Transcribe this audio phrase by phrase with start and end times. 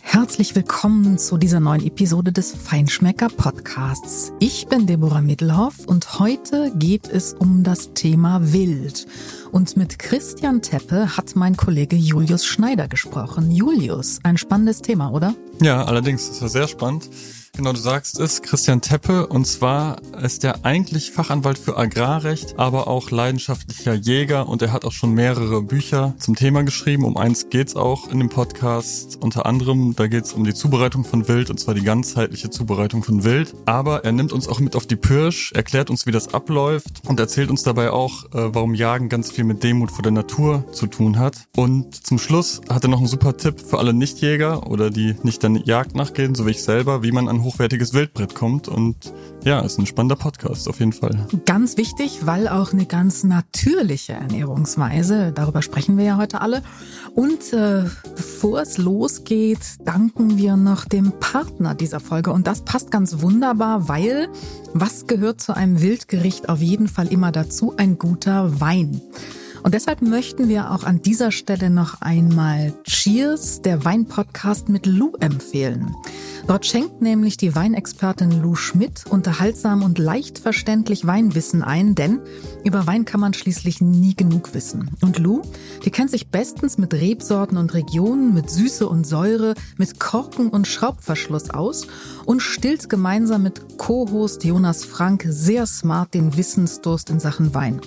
[0.00, 4.32] Herzlich willkommen zu dieser neuen Episode des Feinschmecker Podcasts.
[4.40, 9.06] Ich bin Deborah Middelhoff und heute geht es um das Thema Wild.
[9.52, 13.50] Und mit Christian Teppe hat mein Kollege Julius Schneider gesprochen.
[13.50, 15.34] Julius, ein spannendes Thema, oder?
[15.60, 17.08] Ja, allerdings, das war sehr spannend.
[17.56, 19.28] Genau, du sagst es, Christian Teppe.
[19.28, 24.48] Und zwar ist er eigentlich Fachanwalt für Agrarrecht, aber auch leidenschaftlicher Jäger.
[24.48, 27.04] Und er hat auch schon mehrere Bücher zum Thema geschrieben.
[27.04, 29.18] Um eins geht's auch in dem Podcast.
[29.22, 33.22] Unter anderem, da geht's um die Zubereitung von Wild, und zwar die ganzheitliche Zubereitung von
[33.22, 33.54] Wild.
[33.66, 37.20] Aber er nimmt uns auch mit auf die Pirsch, erklärt uns, wie das abläuft und
[37.20, 40.88] erzählt uns dabei auch, äh, warum Jagen ganz viel mit Demut vor der Natur zu
[40.88, 41.36] tun hat.
[41.54, 45.44] Und zum Schluss hat er noch einen super Tipp für alle Nichtjäger oder die nicht
[45.44, 48.66] der Jagd nachgehen, so wie ich selber, wie man an hochwertiges Wildbrett kommt.
[48.68, 49.12] Und
[49.44, 51.26] ja, ist ein spannender Podcast auf jeden Fall.
[51.46, 56.62] Ganz wichtig, weil auch eine ganz natürliche Ernährungsweise, darüber sprechen wir ja heute alle.
[57.14, 57.84] Und äh,
[58.16, 62.32] bevor es losgeht, danken wir noch dem Partner dieser Folge.
[62.32, 64.28] Und das passt ganz wunderbar, weil
[64.72, 67.74] was gehört zu einem Wildgericht auf jeden Fall immer dazu?
[67.76, 69.00] Ein guter Wein.
[69.64, 75.12] Und deshalb möchten wir auch an dieser Stelle noch einmal Cheers, der Weinpodcast mit Lou
[75.20, 75.96] empfehlen.
[76.46, 82.20] Dort schenkt nämlich die Weinexpertin Lou Schmidt unterhaltsam und leicht verständlich Weinwissen ein, denn
[82.64, 84.90] über Wein kann man schließlich nie genug wissen.
[85.00, 85.40] Und Lou,
[85.86, 90.66] die kennt sich bestens mit Rebsorten und Regionen, mit Süße und Säure, mit Korken und
[90.66, 91.86] Schraubverschluss aus
[92.26, 97.80] und stillt gemeinsam mit Co-Host Jonas Frank sehr smart den Wissensdurst in Sachen Wein.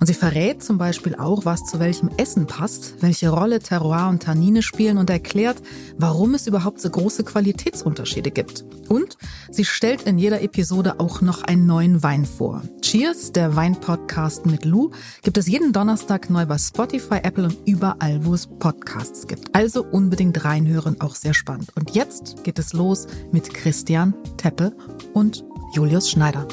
[0.00, 4.22] Und sie verrät zum Beispiel auch, was zu welchem Essen passt, welche Rolle Terroir und
[4.22, 5.62] Tannine spielen und erklärt,
[5.98, 8.64] warum es überhaupt so große Qualitätsunterschiede gibt.
[8.88, 9.16] Und
[9.50, 12.62] sie stellt in jeder Episode auch noch einen neuen Wein vor.
[12.82, 14.90] Cheers, der Weinpodcast mit Lou,
[15.22, 19.54] gibt es jeden Donnerstag neu bei Spotify, Apple und überall, wo es Podcasts gibt.
[19.54, 21.70] Also unbedingt reinhören, auch sehr spannend.
[21.76, 24.76] Und jetzt geht es los mit Christian Teppe
[25.14, 25.42] und
[25.72, 26.46] Julius Schneider.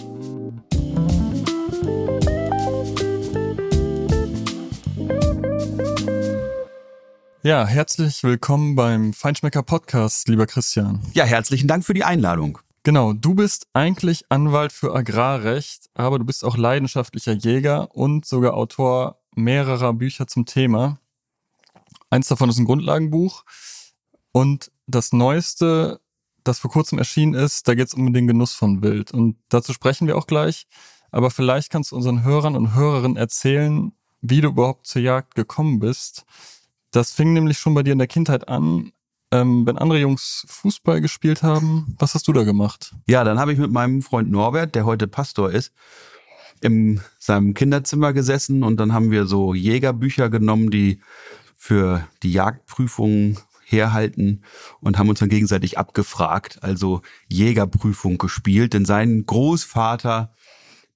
[7.43, 11.01] Ja, herzlich willkommen beim Feinschmecker Podcast, lieber Christian.
[11.11, 12.59] Ja, herzlichen Dank für die Einladung.
[12.83, 18.53] Genau, du bist eigentlich Anwalt für Agrarrecht, aber du bist auch leidenschaftlicher Jäger und sogar
[18.53, 21.01] Autor mehrerer Bücher zum Thema.
[22.09, 23.43] Eins davon ist ein Grundlagenbuch
[24.31, 25.99] und das neueste,
[26.47, 29.73] das vor kurzem erschienen ist, da geht es um den Genuss von Wild und dazu
[29.73, 30.67] sprechen wir auch gleich.
[31.11, 35.79] Aber vielleicht kannst du unseren Hörern und Hörerinnen erzählen, wie du überhaupt zur Jagd gekommen
[35.79, 36.25] bist
[36.91, 38.91] das fing nämlich schon bei dir in der Kindheit an.
[39.31, 42.95] Ähm, wenn andere Jungs Fußball gespielt haben, was hast du da gemacht?
[43.07, 45.73] Ja, dann habe ich mit meinem Freund Norbert, der heute Pastor ist,
[46.61, 51.01] in seinem Kinderzimmer gesessen und dann haben wir so Jägerbücher genommen, die
[51.57, 53.37] für die Jagdprüfungen
[53.69, 54.43] herhalten
[54.79, 60.33] und haben uns dann gegenseitig abgefragt, also Jägerprüfung gespielt, denn sein Großvater,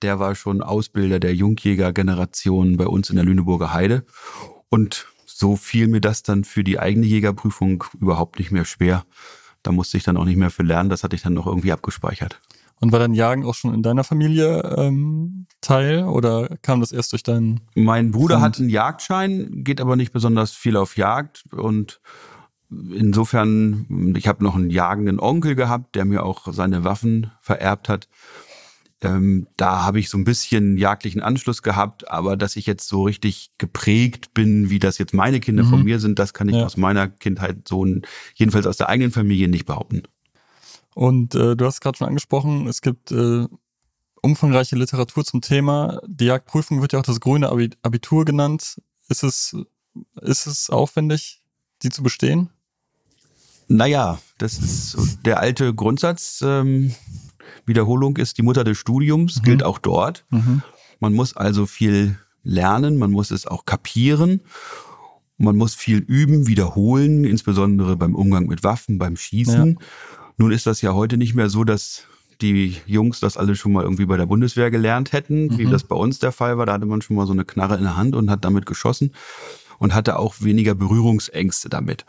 [0.01, 4.05] der war schon Ausbilder der Jungjägergeneration bei uns in der Lüneburger Heide
[4.69, 9.03] und so fiel mir das dann für die eigene Jägerprüfung überhaupt nicht mehr schwer.
[9.63, 11.71] Da musste ich dann auch nicht mehr für lernen, das hatte ich dann noch irgendwie
[11.71, 12.39] abgespeichert.
[12.79, 17.11] Und war dann Jagen auch schon in deiner Familie ähm, Teil oder kam das erst
[17.11, 17.61] durch deinen?
[17.75, 18.45] Mein Bruder Freund?
[18.45, 22.01] hat einen Jagdschein, geht aber nicht besonders viel auf Jagd und
[22.71, 28.07] insofern, ich habe noch einen jagenden Onkel gehabt, der mir auch seine Waffen vererbt hat.
[29.03, 33.03] Ähm, da habe ich so ein bisschen jagdlichen Anschluss gehabt, aber dass ich jetzt so
[33.03, 35.69] richtig geprägt bin, wie das jetzt meine Kinder mhm.
[35.69, 36.65] von mir sind, das kann ich ja.
[36.65, 37.85] aus meiner Kindheit so,
[38.35, 40.03] jedenfalls aus der eigenen Familie nicht behaupten.
[40.93, 43.47] Und äh, du hast gerade schon angesprochen, es gibt äh,
[44.21, 45.99] umfangreiche Literatur zum Thema.
[46.05, 48.79] Die Jagdprüfung wird ja auch das grüne Abitur genannt.
[49.09, 49.55] Ist es,
[50.21, 51.41] ist es aufwendig,
[51.81, 52.51] die zu bestehen?
[53.71, 56.43] Naja, das ist der alte Grundsatz.
[56.45, 56.93] Ähm,
[57.65, 59.43] Wiederholung ist die Mutter des Studiums, mhm.
[59.43, 60.25] gilt auch dort.
[60.29, 60.61] Mhm.
[60.99, 64.41] Man muss also viel lernen, man muss es auch kapieren.
[65.37, 69.71] Man muss viel üben, wiederholen, insbesondere beim Umgang mit Waffen, beim Schießen.
[69.71, 69.87] Ja.
[70.37, 72.03] Nun ist das ja heute nicht mehr so, dass
[72.41, 75.57] die Jungs das alle schon mal irgendwie bei der Bundeswehr gelernt hätten, mhm.
[75.57, 76.65] wie das bei uns der Fall war.
[76.65, 79.13] Da hatte man schon mal so eine Knarre in der Hand und hat damit geschossen
[79.79, 82.05] und hatte auch weniger Berührungsängste damit.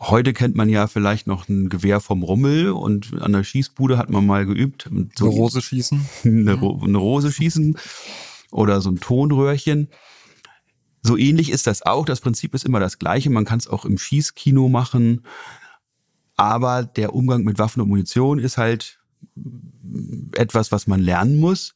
[0.00, 4.10] Heute kennt man ja vielleicht noch ein Gewehr vom Rummel und an der Schießbude hat
[4.10, 4.88] man mal geübt.
[5.16, 6.08] So eine Rose schießen.
[6.24, 7.76] Eine, Ro eine Rose schießen
[8.52, 9.88] oder so ein Tonröhrchen.
[11.02, 12.04] So ähnlich ist das auch.
[12.04, 13.30] Das Prinzip ist immer das gleiche.
[13.30, 15.24] Man kann es auch im Schießkino machen.
[16.36, 19.00] Aber der Umgang mit Waffen und Munition ist halt
[20.34, 21.74] etwas, was man lernen muss.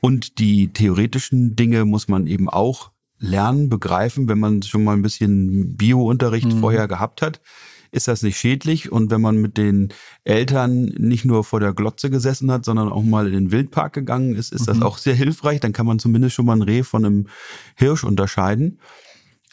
[0.00, 5.02] Und die theoretischen Dinge muss man eben auch lernen, begreifen, wenn man schon mal ein
[5.02, 6.60] bisschen Bio-Unterricht mhm.
[6.60, 7.40] vorher gehabt hat,
[7.90, 8.90] ist das nicht schädlich.
[8.90, 9.92] Und wenn man mit den
[10.24, 14.34] Eltern nicht nur vor der Glotze gesessen hat, sondern auch mal in den Wildpark gegangen
[14.34, 14.66] ist, ist mhm.
[14.66, 15.60] das auch sehr hilfreich.
[15.60, 17.28] Dann kann man zumindest schon mal ein Reh von einem
[17.76, 18.80] Hirsch unterscheiden.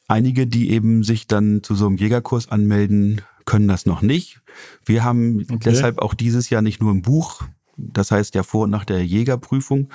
[0.08, 4.42] Einige, die eben sich dann zu so einem Jägerkurs anmelden, können das noch nicht.
[4.86, 5.60] Wir haben okay.
[5.64, 7.44] deshalb auch dieses Jahr nicht nur ein Buch,
[7.78, 9.90] das heißt ja vor und nach der Jägerprüfung,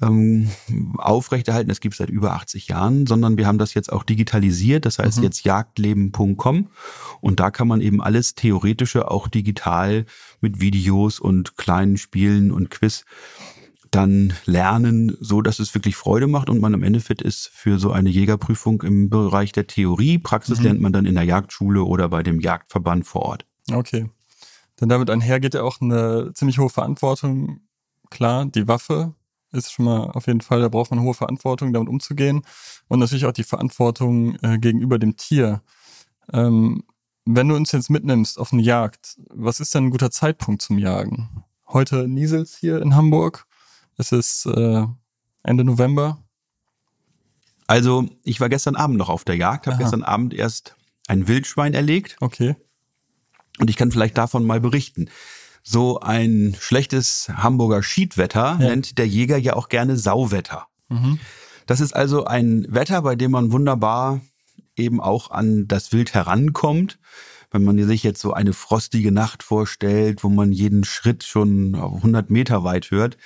[0.00, 0.50] ähm,
[0.96, 1.68] aufrechterhalten.
[1.68, 4.86] Das gibt es seit über 80 Jahren, sondern wir haben das jetzt auch digitalisiert.
[4.86, 5.24] Das heißt mhm.
[5.24, 6.68] jetzt jagdleben.com
[7.20, 10.06] und da kann man eben alles Theoretische auch digital
[10.40, 13.04] mit Videos und kleinen Spielen und Quiz
[13.90, 17.78] dann lernen, so dass es wirklich Freude macht und man am Ende fit ist für
[17.78, 20.18] so eine Jägerprüfung im Bereich der Theorie.
[20.18, 20.64] Praxis mhm.
[20.64, 23.46] lernt man dann in der Jagdschule oder bei dem Jagdverband vor Ort.
[23.72, 24.10] Okay.
[24.80, 27.60] Denn damit einher geht ja auch eine ziemlich hohe Verantwortung.
[28.10, 29.14] Klar, die Waffe
[29.52, 32.42] ist schon mal auf jeden Fall, da braucht man hohe Verantwortung, damit umzugehen.
[32.88, 35.62] Und natürlich auch die Verantwortung äh, gegenüber dem Tier.
[36.32, 36.84] Ähm,
[37.24, 40.78] wenn du uns jetzt mitnimmst auf eine Jagd, was ist denn ein guter Zeitpunkt zum
[40.78, 41.44] Jagen?
[41.66, 43.46] Heute Niesels hier in Hamburg.
[43.96, 44.86] Es ist äh,
[45.42, 46.22] Ende November.
[47.66, 50.74] Also, ich war gestern Abend noch auf der Jagd, habe gestern Abend erst
[51.06, 52.16] ein Wildschwein erlegt.
[52.20, 52.56] Okay.
[53.58, 55.10] Und ich kann vielleicht davon mal berichten
[55.68, 58.68] so ein schlechtes Hamburger Schiedwetter ja.
[58.68, 60.66] nennt der Jäger ja auch gerne Sauwetter.
[60.88, 61.18] Mhm.
[61.66, 64.20] Das ist also ein Wetter, bei dem man wunderbar
[64.76, 66.98] eben auch an das Wild herankommt.
[67.50, 72.30] Wenn man sich jetzt so eine frostige Nacht vorstellt, wo man jeden Schritt schon 100
[72.30, 73.18] Meter weit hört.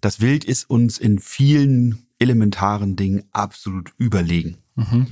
[0.00, 4.58] Das Wild ist uns in vielen elementaren Dingen absolut überlegen.
[4.74, 5.06] Mhm.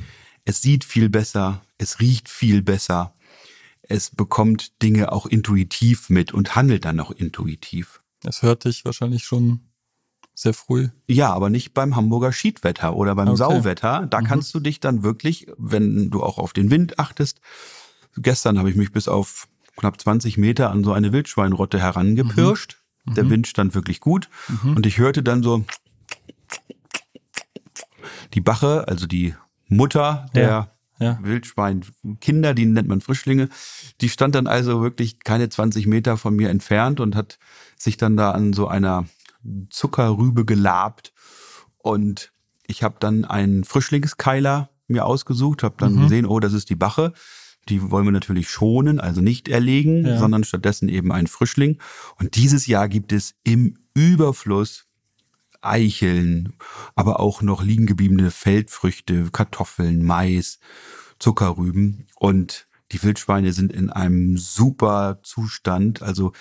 [0.45, 3.15] Es sieht viel besser, es riecht viel besser,
[3.89, 8.03] es bekommt Dinge auch intuitiv mit und handelt dann auch intuitiv.
[8.23, 9.61] Das hört dich wahrscheinlich schon
[10.35, 10.89] sehr früh.
[11.07, 13.37] Ja, aber nicht beim Hamburger Schiedwetter oder beim okay.
[13.39, 14.07] Sauwetter.
[14.09, 14.25] Da mhm.
[14.25, 17.41] kannst du dich dann wirklich, wenn du auch auf den Wind achtest.
[18.17, 22.79] Gestern habe ich mich bis auf knapp 20 Meter an so eine Wildschweinrotte herangepirscht.
[23.05, 23.15] Mhm.
[23.15, 24.29] Der Wind stand wirklich gut.
[24.49, 24.77] Mhm.
[24.77, 25.65] Und ich hörte dann so
[28.35, 29.35] die Bache, also die
[29.69, 31.19] Mutter der ja ja.
[31.23, 31.85] Wildschwein,
[32.21, 33.49] Kinder, die nennt man Frischlinge.
[34.01, 37.39] Die stand dann also wirklich keine 20 Meter von mir entfernt und hat
[37.77, 39.07] sich dann da an so einer
[39.71, 41.13] Zuckerrübe gelabt.
[41.79, 42.33] Und
[42.67, 46.03] ich habe dann einen Frischlingskeiler mir ausgesucht, habe dann mhm.
[46.03, 47.13] gesehen, oh, das ist die Bache.
[47.69, 50.19] Die wollen wir natürlich schonen, also nicht erlegen, ja.
[50.19, 51.79] sondern stattdessen eben einen Frischling.
[52.19, 54.86] Und dieses Jahr gibt es im Überfluss
[55.69, 56.55] Eicheln,
[56.95, 60.59] aber auch noch liegen gebliebene Feldfrüchte, Kartoffeln, Mais,
[61.19, 66.03] Zuckerrüben und die Wildschweine sind in einem super Zustand.
[66.03, 66.33] Also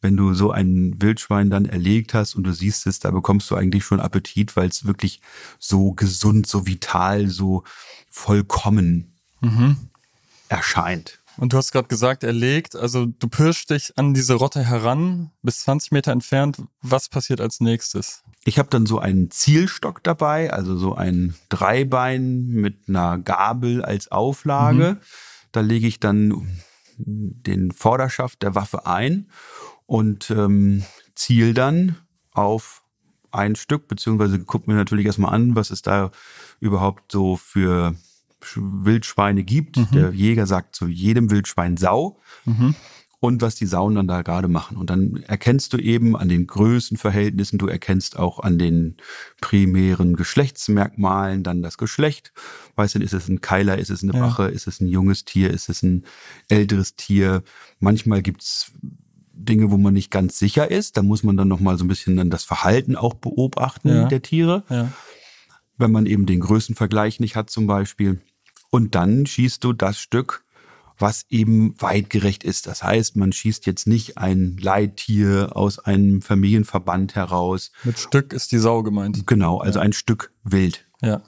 [0.00, 3.56] wenn du so ein Wildschwein dann erlegt hast und du siehst es, da bekommst du
[3.56, 5.20] eigentlich schon Appetit, weil es wirklich
[5.60, 7.62] so gesund, so vital, so
[8.10, 9.76] vollkommen mhm.
[10.48, 11.21] erscheint.
[11.36, 15.30] Und du hast gerade gesagt, er legt, also du pirschst dich an diese Rotte heran,
[15.42, 16.62] bis 20 Meter entfernt.
[16.82, 18.22] Was passiert als nächstes?
[18.44, 24.10] Ich habe dann so einen Zielstock dabei, also so ein Dreibein mit einer Gabel als
[24.10, 24.98] Auflage.
[24.98, 25.04] Mhm.
[25.52, 26.60] Da lege ich dann
[26.96, 29.30] den Vorderschaft der Waffe ein
[29.86, 30.84] und ähm,
[31.14, 31.96] ziel dann
[32.32, 32.82] auf
[33.30, 36.10] ein Stück, beziehungsweise guckt mir natürlich erstmal an, was es da
[36.60, 37.94] überhaupt so für
[38.56, 39.76] Wildschweine gibt.
[39.76, 39.88] Mhm.
[39.92, 42.18] Der Jäger sagt zu jedem Wildschwein Sau.
[42.44, 42.74] Mhm
[43.22, 44.76] und was die Sauen dann da gerade machen.
[44.76, 48.96] Und dann erkennst du eben an den Größenverhältnissen, du erkennst auch an den
[49.40, 52.32] primären Geschlechtsmerkmalen dann das Geschlecht.
[52.74, 54.20] Weißt du, ist es ein Keiler, ist es eine ja.
[54.22, 56.04] Wache, ist es ein junges Tier, ist es ein
[56.48, 57.44] älteres Tier.
[57.78, 58.72] Manchmal gibt's
[59.32, 60.96] Dinge, wo man nicht ganz sicher ist.
[60.96, 64.08] Da muss man dann nochmal so ein bisschen dann das Verhalten auch beobachten ja.
[64.08, 64.64] der Tiere.
[64.68, 64.90] Ja.
[65.78, 68.20] Wenn man eben den Größenvergleich nicht hat zum Beispiel.
[68.72, 70.44] Und dann schießt du das Stück
[71.02, 72.66] was eben weitgerecht ist.
[72.66, 77.72] Das heißt, man schießt jetzt nicht ein Leittier aus einem Familienverband heraus.
[77.84, 79.26] Mit Stück ist die Sau gemeint.
[79.26, 79.84] Genau, also ja.
[79.84, 80.86] ein Stück Wild.
[81.02, 81.22] Ja.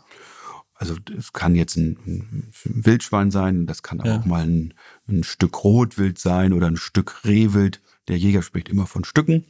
[0.76, 4.18] Also es kann jetzt ein, Wildschwein sein, das kann ja.
[4.18, 4.74] auch mal ein,
[5.08, 7.80] ein Stück Rotwild sein oder ein Stück Rehwild.
[8.08, 9.44] Der Jäger spricht immer von Stücken.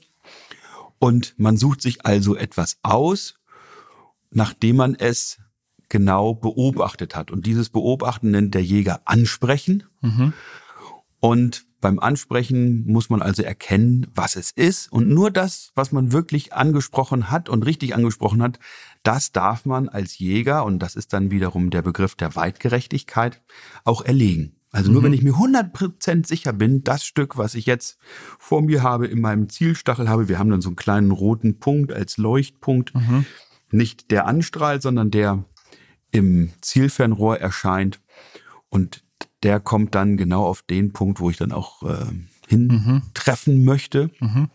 [0.98, 3.34] Und man sucht sich also etwas aus,
[4.30, 5.38] nachdem man es
[5.94, 7.30] genau beobachtet hat.
[7.30, 9.84] Und dieses Beobachten nennt der Jäger Ansprechen.
[10.00, 10.32] Mhm.
[11.20, 14.90] Und beim Ansprechen muss man also erkennen, was es ist.
[14.90, 18.58] Und nur das, was man wirklich angesprochen hat und richtig angesprochen hat,
[19.04, 23.40] das darf man als Jäger, und das ist dann wiederum der Begriff der Weitgerechtigkeit,
[23.84, 24.56] auch erlegen.
[24.72, 25.04] Also nur mhm.
[25.04, 27.98] wenn ich mir 100% sicher bin, das Stück, was ich jetzt
[28.40, 31.92] vor mir habe, in meinem Zielstachel habe, wir haben dann so einen kleinen roten Punkt
[31.92, 33.26] als Leuchtpunkt, mhm.
[33.70, 35.44] nicht der anstrahlt, sondern der
[36.14, 38.00] im Zielfernrohr erscheint
[38.68, 39.02] und
[39.42, 42.06] der kommt dann genau auf den Punkt, wo ich dann auch äh,
[42.46, 43.64] hintreffen mhm.
[43.64, 44.10] möchte.
[44.20, 44.48] Mhm.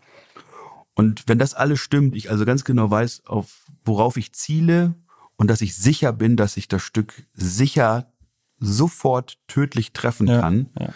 [0.94, 4.94] Und wenn das alles stimmt, ich also ganz genau weiß, auf worauf ich ziele
[5.36, 8.10] und dass ich sicher bin, dass ich das Stück sicher
[8.58, 10.92] sofort tödlich treffen ja, kann, ja.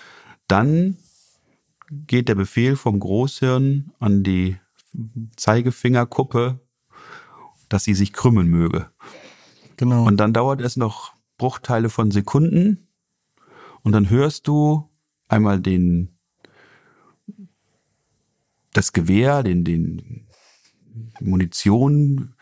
[0.49, 0.97] dann
[1.91, 4.59] geht der Befehl vom Großhirn an die
[5.37, 6.59] Zeigefingerkuppe,
[7.69, 8.91] dass sie sich krümmen möge.
[9.77, 10.07] Genau.
[10.07, 12.89] Und dann dauert es noch Bruchteile von Sekunden
[13.83, 14.89] und dann hörst du
[15.29, 16.17] einmal den
[18.73, 20.27] das Gewehr, den den
[21.21, 22.35] Munition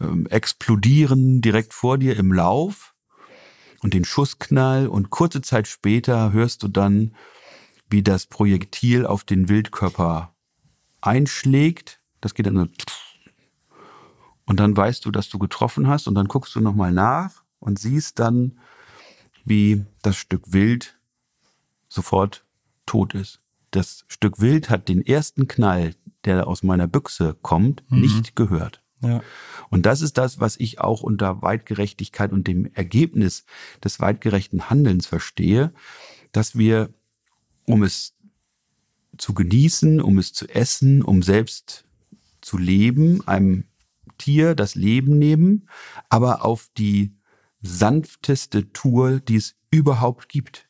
[0.00, 2.94] ähm, explodieren direkt vor dir im Lauf
[3.82, 7.14] und den Schussknall und kurze Zeit später hörst du dann,
[7.88, 10.34] wie das Projektil auf den Wildkörper
[11.00, 12.00] einschlägt.
[12.20, 12.66] Das geht dann so
[14.46, 17.78] und dann weißt du, dass du getroffen hast und dann guckst du nochmal nach und
[17.78, 18.58] siehst dann,
[19.44, 20.98] wie das Stück Wild
[21.88, 22.44] sofort
[22.86, 23.40] tot ist.
[23.70, 25.94] Das Stück Wild hat den ersten Knall,
[26.24, 28.00] der aus meiner Büchse kommt, mhm.
[28.00, 28.82] nicht gehört.
[29.00, 29.22] Ja.
[29.70, 33.44] Und das ist das, was ich auch unter Weitgerechtigkeit und dem Ergebnis
[33.82, 35.72] des weitgerechten Handelns verstehe,
[36.30, 36.90] dass wir,
[37.66, 38.14] um es
[39.18, 41.84] zu genießen, um es zu essen, um selbst
[42.40, 43.64] zu leben, einem
[44.18, 45.68] Tier das Leben nehmen,
[46.08, 47.16] aber auf die
[47.60, 50.68] sanfteste Tour, die es überhaupt gibt.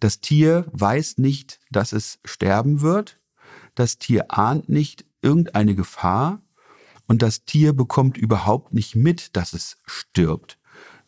[0.00, 3.18] Das Tier weiß nicht, dass es sterben wird.
[3.74, 6.42] Das Tier ahnt nicht irgendeine Gefahr.
[7.06, 10.58] Und das Tier bekommt überhaupt nicht mit, dass es stirbt,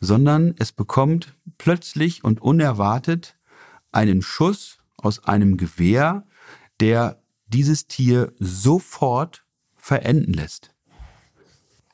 [0.01, 3.37] sondern es bekommt plötzlich und unerwartet
[3.91, 6.25] einen Schuss aus einem Gewehr,
[6.81, 9.45] der dieses Tier sofort
[9.77, 10.75] verenden lässt.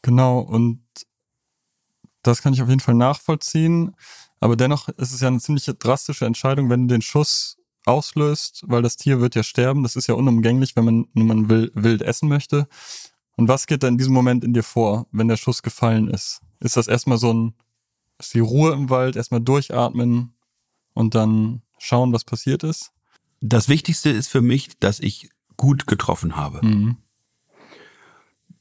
[0.04, 0.82] Genau, und
[2.20, 3.96] das kann ich auf jeden Fall nachvollziehen.
[4.38, 7.56] Aber dennoch ist es ja eine ziemlich drastische Entscheidung, wenn du den Schuss
[7.86, 9.82] auslöst, weil das Tier wird ja sterben.
[9.82, 12.68] Das ist ja unumgänglich, wenn man, wenn man wild, wild essen möchte.
[13.38, 16.42] Und was geht da in diesem Moment in dir vor, wenn der Schuss gefallen ist?
[16.60, 17.54] Ist das erstmal so ein,
[18.18, 20.34] ist die Ruhe im Wald, erstmal durchatmen
[20.92, 22.92] und dann schauen, was passiert ist?
[23.40, 26.62] Das Wichtigste ist für mich, dass ich gut getroffen habe.
[26.62, 26.98] Mhm.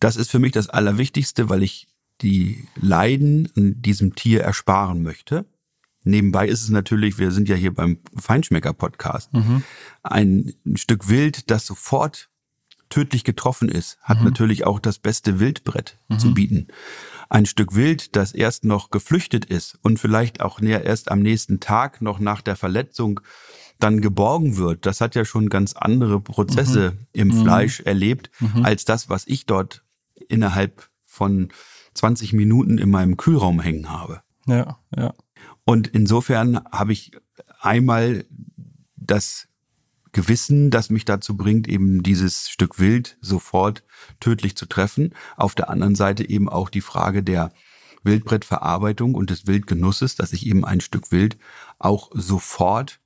[0.03, 1.88] Das ist für mich das Allerwichtigste, weil ich
[2.22, 5.45] die Leiden an diesem Tier ersparen möchte.
[6.03, 9.63] Nebenbei ist es natürlich, wir sind ja hier beim Feinschmecker-Podcast, mhm.
[10.03, 12.29] ein Stück Wild, das sofort
[12.89, 14.25] tödlich getroffen ist, hat mhm.
[14.25, 16.19] natürlich auch das beste Wildbrett mhm.
[16.19, 16.67] zu bieten.
[17.29, 22.01] Ein Stück Wild, das erst noch geflüchtet ist und vielleicht auch erst am nächsten Tag
[22.01, 23.22] noch nach der Verletzung
[23.79, 27.07] dann geborgen wird, das hat ja schon ganz andere Prozesse mhm.
[27.13, 27.41] im mhm.
[27.43, 28.65] Fleisch erlebt, mhm.
[28.65, 29.81] als das, was ich dort
[30.27, 31.50] innerhalb von
[31.93, 34.22] 20 Minuten in meinem Kühlraum hängen habe.
[34.48, 35.13] Ja, ja.
[35.65, 37.12] Und insofern habe ich
[37.60, 38.25] einmal
[38.96, 39.48] das
[40.12, 43.84] Gewissen, das mich dazu bringt, eben dieses Stück Wild sofort
[44.20, 45.13] tödlich zu treffen.
[45.38, 47.51] Auf der anderen Seite eben auch die Frage der
[48.03, 51.38] Wildbrettverarbeitung und des Wildgenusses, dass ich eben ein Stück Wild
[51.79, 53.00] auch sofort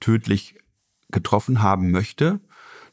[0.00, 0.56] tödlich
[1.10, 2.40] getroffen haben möchte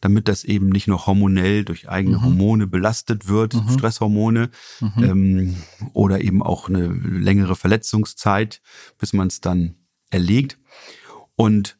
[0.06, 2.24] damit das eben nicht noch hormonell durch eigene mhm.
[2.24, 3.70] Hormone belastet wird, mhm.
[3.72, 5.04] Stresshormone mhm.
[5.04, 5.56] ähm,
[5.94, 8.62] oder eben auch eine längere Verletzungszeit,
[9.00, 9.74] bis man es dann
[10.12, 10.60] erlegt.
[11.36, 11.80] Und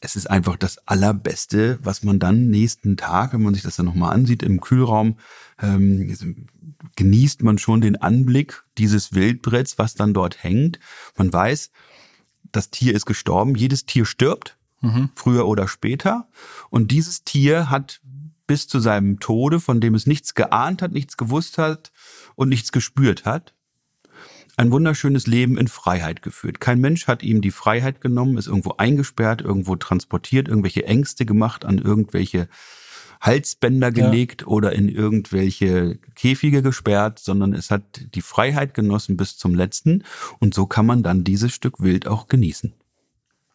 [0.00, 3.84] es ist einfach das Allerbeste, was man dann nächsten Tag, wenn man sich das dann
[3.84, 5.18] nochmal ansieht, im Kühlraum,
[5.60, 6.10] ähm,
[6.96, 10.80] genießt man schon den Anblick dieses Wildbretts, was dann dort hängt.
[11.18, 11.70] Man weiß,
[12.50, 13.56] das Tier ist gestorben.
[13.56, 15.10] Jedes Tier stirbt mhm.
[15.14, 16.28] früher oder später.
[16.70, 18.00] Und dieses Tier hat
[18.46, 21.92] bis zu seinem Tode, von dem es nichts geahnt hat, nichts gewusst hat
[22.34, 23.54] und nichts gespürt hat,
[24.56, 26.60] ein wunderschönes Leben in Freiheit geführt.
[26.60, 31.64] Kein Mensch hat ihm die Freiheit genommen, ist irgendwo eingesperrt, irgendwo transportiert, irgendwelche Ängste gemacht,
[31.64, 32.48] an irgendwelche
[33.20, 34.46] Halsbänder gelegt ja.
[34.48, 37.82] oder in irgendwelche Käfige gesperrt, sondern es hat
[38.14, 40.04] die Freiheit genossen bis zum letzten
[40.40, 42.74] und so kann man dann dieses Stück Wild auch genießen.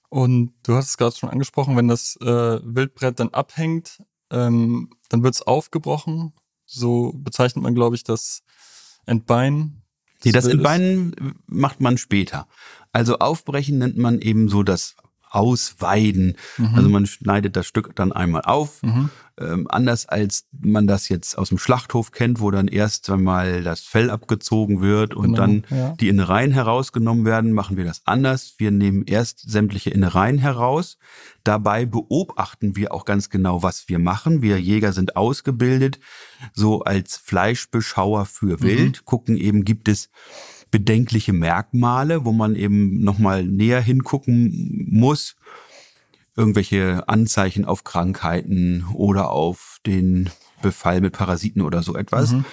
[0.10, 2.26] Und du hast es gerade schon angesprochen, wenn das äh,
[2.64, 6.34] Wildbrett dann abhängt, ähm, dann wird es aufgebrochen.
[6.66, 8.42] So bezeichnet man, glaube ich, das
[9.06, 9.82] Entbein.
[10.24, 12.48] Nee, das Entbeinen macht man später.
[12.92, 14.96] Also aufbrechen nennt man eben so das
[15.30, 16.36] Ausweiden.
[16.58, 16.76] Mhm.
[16.76, 19.10] Also man schneidet das Stück dann einmal auf, mhm.
[19.40, 23.80] Ähm, anders als man das jetzt aus dem Schlachthof kennt, wo dann erst einmal das
[23.80, 25.94] Fell abgezogen wird und genau, dann ja.
[25.94, 28.56] die Innereien herausgenommen werden, machen wir das anders.
[28.58, 30.98] Wir nehmen erst sämtliche Innereien heraus.
[31.46, 34.42] Dabei beobachten wir auch ganz genau, was wir machen.
[34.42, 36.00] Wir Jäger sind ausgebildet,
[36.54, 38.62] so als Fleischbeschauer für mhm.
[38.62, 40.10] Wild, gucken eben, gibt es
[40.72, 45.36] bedenkliche Merkmale, wo man eben nochmal näher hingucken muss.
[46.36, 50.30] Irgendwelche Anzeichen auf Krankheiten oder auf den
[50.62, 52.32] Befall mit Parasiten oder so etwas.
[52.32, 52.46] Mhm.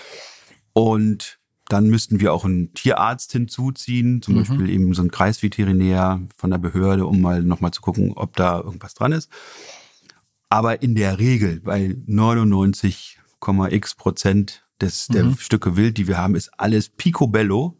[0.72, 4.38] Und dann müssten wir auch einen Tierarzt hinzuziehen, zum mhm.
[4.38, 8.60] Beispiel eben so einen Kreisveterinär von der Behörde, um mal nochmal zu gucken, ob da
[8.60, 9.30] irgendwas dran ist.
[10.48, 15.36] Aber in der Regel bei 99,x Prozent des, der mhm.
[15.38, 17.78] Stücke Wild, die wir haben, ist alles picobello.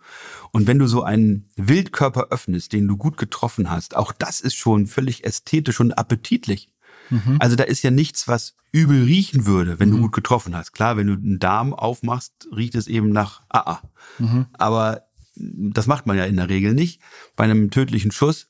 [0.53, 4.55] Und wenn du so einen Wildkörper öffnest, den du gut getroffen hast, auch das ist
[4.55, 6.71] schon völlig ästhetisch und appetitlich.
[7.11, 7.37] Mhm.
[7.39, 9.97] Also da ist ja nichts, was übel riechen würde, wenn mhm.
[9.97, 10.73] du gut getroffen hast.
[10.73, 13.83] Klar, wenn du einen Darm aufmachst, riecht es eben nach AA.
[14.19, 14.47] Mhm.
[14.55, 15.03] Aber
[15.35, 17.01] das macht man ja in der Regel nicht.
[17.37, 18.49] Bei einem tödlichen Schuss,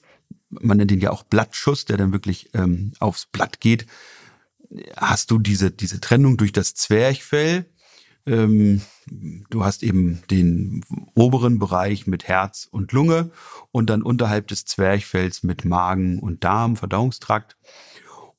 [0.50, 3.86] man nennt den ja auch Blattschuss, der dann wirklich ähm, aufs Blatt geht,
[4.96, 7.66] hast du diese, diese Trennung durch das Zwerchfell.
[8.26, 8.82] Ähm,
[9.50, 13.30] du hast eben den oberen Bereich mit Herz und Lunge
[13.70, 17.56] und dann unterhalb des Zwerchfells mit Magen und Darm, Verdauungstrakt.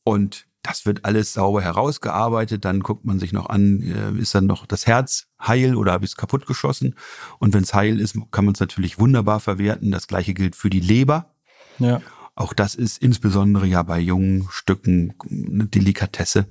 [0.03, 2.65] Und das wird alles sauber herausgearbeitet.
[2.65, 6.06] Dann guckt man sich noch an, äh, ist dann noch das Herz heil oder habe
[6.06, 6.96] ich es kaputt geschossen?
[7.39, 9.91] Und wenn es heil ist, kann man es natürlich wunderbar verwerten.
[9.91, 11.34] Das gleiche gilt für die Leber.
[11.79, 12.01] Ja.
[12.36, 16.48] Auch das ist insbesondere ja bei jungen Stücken eine Delikatesse,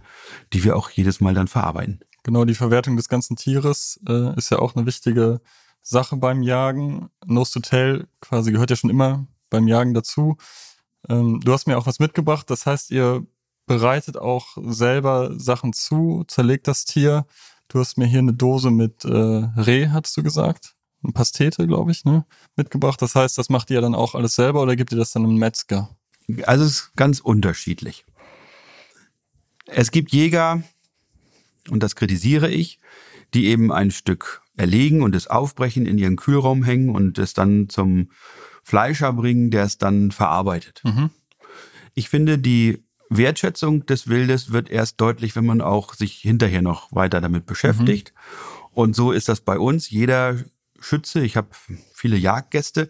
[0.52, 2.00] die wir auch jedes Mal dann verarbeiten.
[2.26, 5.40] Genau, die Verwertung des ganzen Tieres äh, ist ja auch eine wichtige
[5.80, 7.08] Sache beim Jagen.
[7.24, 10.36] Nose to Tail quasi gehört ja schon immer beim Jagen dazu.
[11.08, 13.24] Ähm, du hast mir auch was mitgebracht, das heißt, ihr
[13.66, 17.26] bereitet auch selber Sachen zu, zerlegt das Tier.
[17.68, 20.74] Du hast mir hier eine Dose mit äh, Reh, hattest du gesagt?
[21.04, 22.26] Eine Pastete, glaube ich, ne?
[22.56, 23.00] mitgebracht.
[23.00, 25.36] Das heißt, das macht ihr dann auch alles selber oder gibt ihr das dann einem
[25.36, 25.90] Metzger?
[26.42, 28.04] Also es ist ganz unterschiedlich.
[29.66, 30.64] Es gibt Jäger,
[31.68, 32.80] und das kritisiere ich,
[33.34, 37.68] die eben ein Stück erlegen und es aufbrechen, in ihren Kühlraum hängen und es dann
[37.68, 38.10] zum
[38.62, 40.82] Fleischer bringen, der es dann verarbeitet.
[40.84, 41.10] Mhm.
[41.94, 46.92] Ich finde, die Wertschätzung des Wildes wird erst deutlich, wenn man auch sich hinterher noch
[46.92, 48.12] weiter damit beschäftigt.
[48.14, 48.66] Mhm.
[48.72, 49.88] Und so ist das bei uns.
[49.90, 50.36] Jeder
[50.80, 51.48] Schütze, ich habe
[51.94, 52.88] viele Jagdgäste,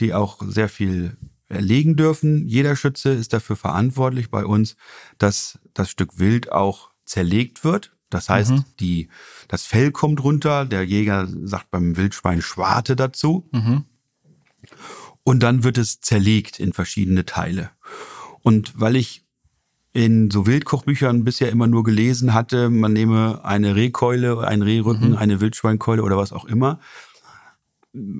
[0.00, 1.16] die auch sehr viel
[1.48, 2.46] erlegen dürfen.
[2.46, 4.76] Jeder Schütze ist dafür verantwortlich bei uns,
[5.18, 7.93] dass das Stück Wild auch zerlegt wird.
[8.14, 8.64] Das heißt, mhm.
[8.78, 9.08] die,
[9.48, 13.48] das Fell kommt runter, der Jäger sagt beim Wildschwein Schwarte dazu.
[13.50, 13.84] Mhm.
[15.24, 17.70] Und dann wird es zerlegt in verschiedene Teile.
[18.42, 19.24] Und weil ich
[19.92, 25.16] in so Wildkochbüchern bisher immer nur gelesen hatte, man nehme eine Rehkeule, einen Rehrücken, mhm.
[25.16, 26.78] eine Wildschweinkeule oder was auch immer,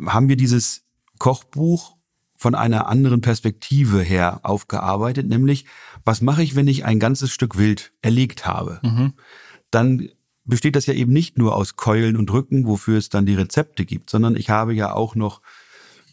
[0.07, 0.83] haben wir dieses
[1.19, 1.97] Kochbuch
[2.35, 5.67] von einer anderen Perspektive her aufgearbeitet, nämlich
[6.05, 8.81] was mache ich, wenn ich ein ganzes Stück Wild erlegt habe?
[8.83, 9.13] Mhm.
[9.75, 10.09] Dann
[10.45, 13.85] besteht das ja eben nicht nur aus Keulen und Rücken, wofür es dann die Rezepte
[13.85, 15.41] gibt, sondern ich habe ja auch noch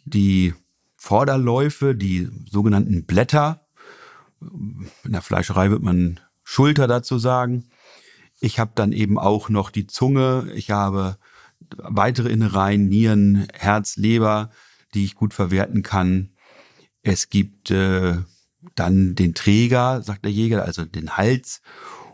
[0.06, 0.54] die
[0.95, 3.65] Vorderläufe, die sogenannten Blätter,
[4.41, 7.69] in der Fleischerei wird man Schulter dazu sagen.
[8.39, 10.52] Ich habe dann eben auch noch die Zunge.
[10.56, 11.17] Ich habe
[11.78, 14.50] weitere Innereien, Nieren, Herz, Leber,
[14.93, 16.32] die ich gut verwerten kann.
[17.04, 18.17] Es gibt äh,
[18.76, 21.62] dann den Träger, sagt der Jäger, also den Hals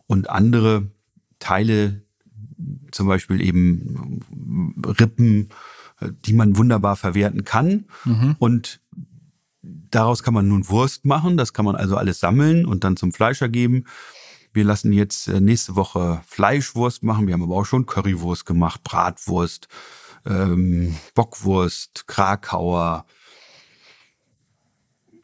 [0.06, 0.92] und andere
[1.40, 2.04] Teile,
[2.92, 4.22] zum Beispiel eben
[4.84, 5.50] Rippen,
[6.26, 7.86] die man wunderbar verwerten kann.
[8.06, 8.36] Mhm.
[8.40, 8.82] Und
[9.92, 11.38] Daraus kann man nun Wurst machen.
[11.38, 13.86] Das kann man also alles sammeln und dann zum Fleischer geben.
[14.54, 17.28] Wir lassen jetzt äh, nächste Woche Fleischwurst machen.
[17.28, 19.68] Wir haben aber auch schon Currywurst gemacht, Bratwurst,
[20.26, 23.06] ähm, Bockwurst, Krakauer,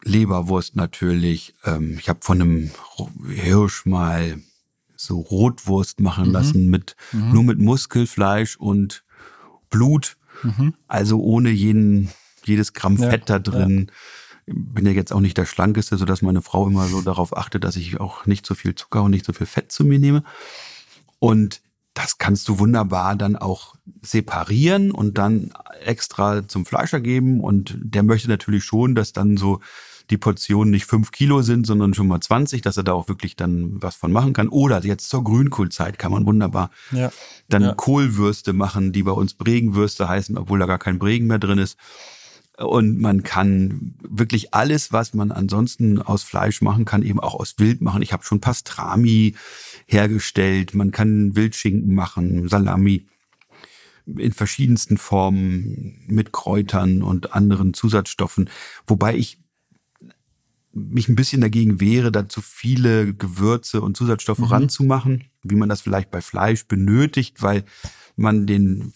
[0.02, 1.54] Leberwurst natürlich.
[1.64, 2.70] Ähm, ich habe von einem
[3.26, 4.38] Hirsch mal
[5.04, 6.32] so Rotwurst machen mhm.
[6.32, 7.32] lassen mit mhm.
[7.32, 9.04] nur mit Muskelfleisch und
[9.70, 10.16] Blut.
[10.42, 10.74] Mhm.
[10.88, 12.10] Also ohne jeden,
[12.44, 13.86] jedes Gramm ja, Fett da drin.
[13.88, 13.94] Ja
[14.46, 17.76] bin ja jetzt auch nicht der Schlankeste, sodass meine Frau immer so darauf achtet, dass
[17.76, 20.22] ich auch nicht so viel Zucker und nicht so viel Fett zu mir nehme.
[21.18, 21.62] Und
[21.94, 27.40] das kannst du wunderbar dann auch separieren und dann extra zum Fleischer geben.
[27.40, 29.60] Und der möchte natürlich schon, dass dann so
[30.10, 33.36] die Portionen nicht fünf Kilo sind, sondern schon mal 20, dass er da auch wirklich
[33.36, 34.48] dann was von machen kann.
[34.48, 37.10] Oder jetzt zur Grünkohlzeit kann man wunderbar ja.
[37.48, 37.74] dann ja.
[37.74, 41.78] Kohlwürste machen, die bei uns Bregenwürste heißen, obwohl da gar kein Bregen mehr drin ist.
[42.56, 47.54] Und man kann wirklich alles, was man ansonsten aus Fleisch machen kann, eben auch aus
[47.58, 48.02] Wild machen.
[48.02, 49.34] Ich habe schon Pastrami
[49.86, 50.72] hergestellt.
[50.74, 53.06] Man kann Wildschinken machen, Salami
[54.06, 58.50] in verschiedensten Formen mit Kräutern und anderen Zusatzstoffen.
[58.86, 59.38] Wobei ich
[60.74, 64.44] mich ein bisschen dagegen wehre, da zu viele Gewürze und Zusatzstoffe mhm.
[64.44, 67.64] ranzumachen, wie man das vielleicht bei Fleisch benötigt, weil
[68.16, 68.92] man den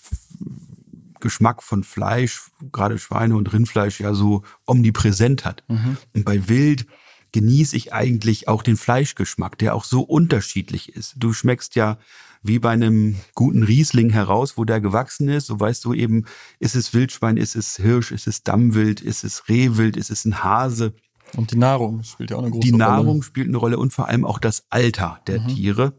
[1.20, 5.64] Geschmack von Fleisch, gerade Schweine- und Rindfleisch, ja so omnipräsent hat.
[5.68, 5.96] Mhm.
[6.14, 6.86] Und bei Wild
[7.32, 11.14] genieße ich eigentlich auch den Fleischgeschmack, der auch so unterschiedlich ist.
[11.16, 11.98] Du schmeckst ja
[12.42, 15.46] wie bei einem guten Riesling heraus, wo der gewachsen ist.
[15.46, 16.24] So weißt du eben,
[16.60, 20.42] ist es Wildschwein, ist es Hirsch, ist es Dammwild, ist es Rehwild, ist es ein
[20.42, 20.94] Hase.
[21.36, 22.72] Und die Nahrung spielt ja auch eine große Rolle.
[22.72, 23.22] Die Nahrung Rolle.
[23.22, 25.48] spielt eine Rolle und vor allem auch das Alter der mhm.
[25.48, 25.92] Tiere.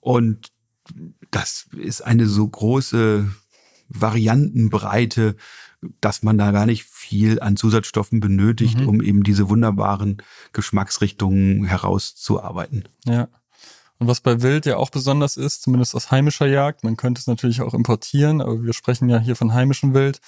[0.00, 0.52] Und
[1.30, 3.30] das ist eine so große
[3.88, 5.36] Variantenbreite,
[6.00, 8.88] dass man da gar nicht viel an Zusatzstoffen benötigt, mhm.
[8.88, 10.18] um eben diese wunderbaren
[10.52, 12.88] Geschmacksrichtungen herauszuarbeiten.
[13.04, 13.28] Ja.
[13.98, 17.28] Und was bei Wild ja auch besonders ist, zumindest aus heimischer Jagd, man könnte es
[17.28, 20.20] natürlich auch importieren, aber wir sprechen ja hier von heimischem Wild,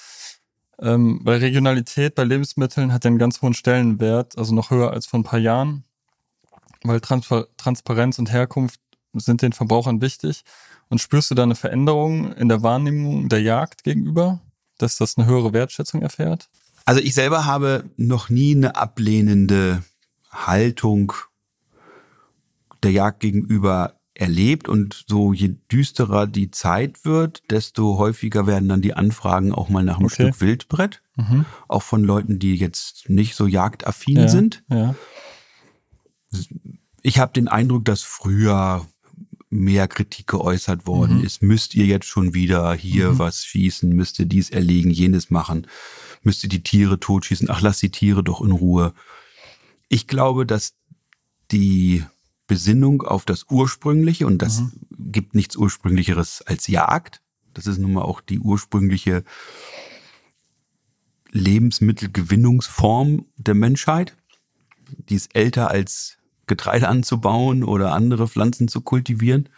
[0.81, 5.21] ähm, weil Regionalität bei Lebensmitteln hat einen ganz hohen Stellenwert, also noch höher als vor
[5.21, 5.85] ein paar Jahren,
[6.83, 8.81] weil Transpar Transparenz und Herkunft
[9.15, 10.45] sind den Verbrauchern wichtig.
[10.89, 14.41] Und spürst du da eine Veränderung in der Wahrnehmung der Jagd gegenüber,
[14.79, 16.51] dass das eine höhere Wertschätzung erfährt?
[16.85, 19.83] Also ich selber habe noch nie eine ablehnende
[20.31, 21.13] Haltung
[22.83, 28.81] der Jagd gegenüber erlebt und so je düsterer die Zeit wird, desto häufiger werden dann
[28.81, 30.15] die Anfragen auch mal nach einem okay.
[30.15, 31.45] Stück Wildbrett, mhm.
[31.67, 34.63] auch von Leuten, die jetzt nicht so jagdaffin ja, sind.
[34.69, 34.95] Ja.
[37.03, 38.87] Ich habe den Eindruck, dass früher
[39.51, 41.25] mehr Kritik geäußert worden mhm.
[41.25, 41.43] ist.
[41.43, 43.19] Müsst ihr jetzt schon wieder hier mhm.
[43.19, 43.91] was schießen?
[43.91, 45.67] Müsst ihr dies erlegen, jenes machen?
[46.23, 47.51] Müsst ihr die Tiere totschießen?
[47.51, 48.95] Ach, lass die Tiere doch in Ruhe.
[49.89, 50.75] Ich glaube, dass
[51.53, 52.05] die
[52.47, 54.73] Besinnung auf das Ursprüngliche und das mhm.
[54.91, 57.21] gibt nichts Ursprünglicheres als Jagd.
[57.55, 59.25] Das ist nun mal auch die ursprüngliche
[61.31, 64.17] Lebensmittelgewinnungsform der Menschheit.
[65.09, 69.49] Die ist älter als Getreide anzubauen oder andere Pflanzen zu kultivieren,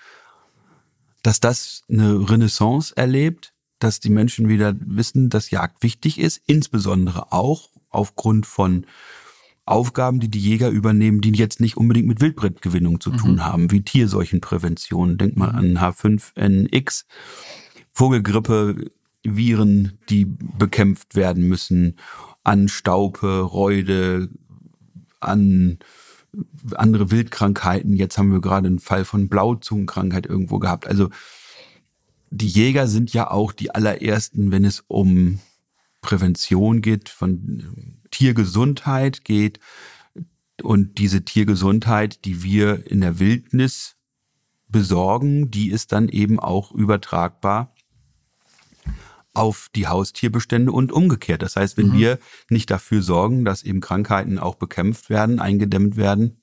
[1.23, 7.33] dass das eine Renaissance erlebt, dass die Menschen wieder wissen, dass Jagd wichtig ist, insbesondere
[7.33, 8.87] auch aufgrund von
[9.67, 13.45] Aufgaben, die die Jäger übernehmen, die jetzt nicht unbedingt mit Wildbrettgewinnung zu tun mhm.
[13.45, 15.19] haben, wie Tierseuchenprävention.
[15.19, 17.05] Denk mal an H5NX,
[17.93, 18.91] Vogelgrippe,
[19.25, 21.99] Viren, die bekämpft werden müssen,
[22.45, 24.29] an Staupe, Räude,
[25.19, 25.79] an
[26.77, 27.97] andere Wildkrankheiten.
[27.97, 30.87] Jetzt haben wir gerade einen Fall von Blauzungenkrankheit irgendwo gehabt.
[30.87, 31.11] Also
[32.31, 35.41] die Jäger sind ja auch die allerersten, wenn es um
[36.03, 39.61] Prävention geht, von Tiergesundheit geht.
[40.63, 43.97] Und diese Tiergesundheit, die wir in der Wildnis
[44.69, 47.75] besorgen, die ist dann eben auch übertragbar
[49.35, 51.43] auf die Haustierbestände und umgekehrt.
[51.43, 51.99] Das heißt, wenn mhm.
[51.99, 56.41] wir nicht dafür sorgen, dass eben Krankheiten auch bekämpft werden, eingedämmt werden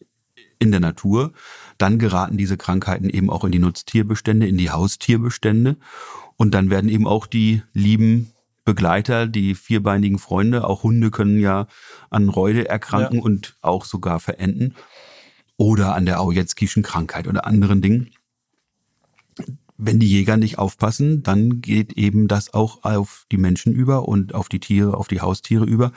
[0.60, 1.34] in der Natur,
[1.80, 5.78] dann geraten diese Krankheiten eben auch in die Nutztierbestände, in die Haustierbestände
[6.38, 8.33] und dann werden eben auch die lieben
[8.66, 11.68] Begleiter, die vierbeinigen Freunde, auch Hunde können ja
[12.10, 13.22] an Reude erkranken ja.
[13.24, 14.76] und auch sogar verenden
[15.58, 18.12] oder an der Aujetzkischen Krankheit oder anderen Dingen
[19.78, 24.36] wenn die Jäger nicht aufpassen, dann geht eben das auch auf die Menschen über und
[24.36, 25.92] auf die Tiere, auf die Haustiere über.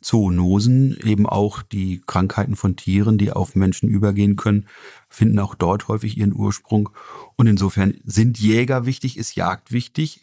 [0.00, 4.66] Zoonosen, eben auch die Krankheiten von Tieren, die auf Menschen übergehen können,
[5.08, 6.88] finden auch dort häufig ihren Ursprung.
[7.36, 10.22] Und insofern sind Jäger wichtig, ist Jagd wichtig,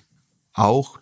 [0.53, 0.99] auch,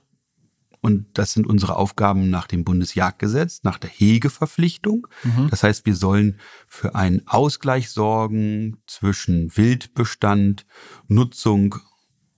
[0.82, 5.08] und das sind unsere Aufgaben nach dem Bundesjagdgesetz, nach der Hegeverpflichtung.
[5.24, 5.50] Mhm.
[5.50, 10.66] Das heißt, wir sollen für einen Ausgleich sorgen zwischen Wildbestand,
[11.08, 11.76] Nutzung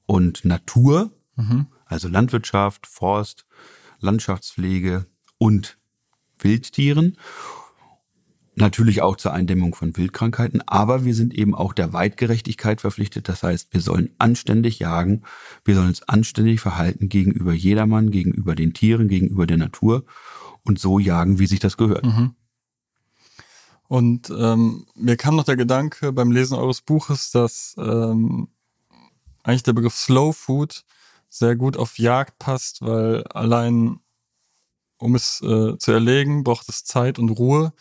[0.05, 1.67] und Natur, mhm.
[1.85, 3.45] also Landwirtschaft, Forst,
[3.99, 5.05] Landschaftspflege
[5.37, 5.77] und
[6.39, 7.17] Wildtieren.
[8.59, 13.29] Natürlich auch zur Eindämmung von Wildkrankheiten, aber wir sind eben auch der Weitgerechtigkeit verpflichtet.
[13.29, 15.23] Das heißt, wir sollen anständig jagen,
[15.63, 20.03] wir sollen uns anständig verhalten gegenüber jedermann, gegenüber den Tieren, gegenüber der Natur
[20.65, 22.05] und so jagen, wie sich das gehört.
[22.05, 22.35] Mhm.
[23.87, 28.49] Und ähm, mir kam noch der Gedanke beim Lesen eures Buches, dass ähm,
[29.43, 30.83] eigentlich der Begriff Slow Food
[31.29, 33.99] sehr gut auf Jagd passt, weil allein
[34.97, 37.71] um es äh, zu erlegen, braucht es Zeit und Ruhe.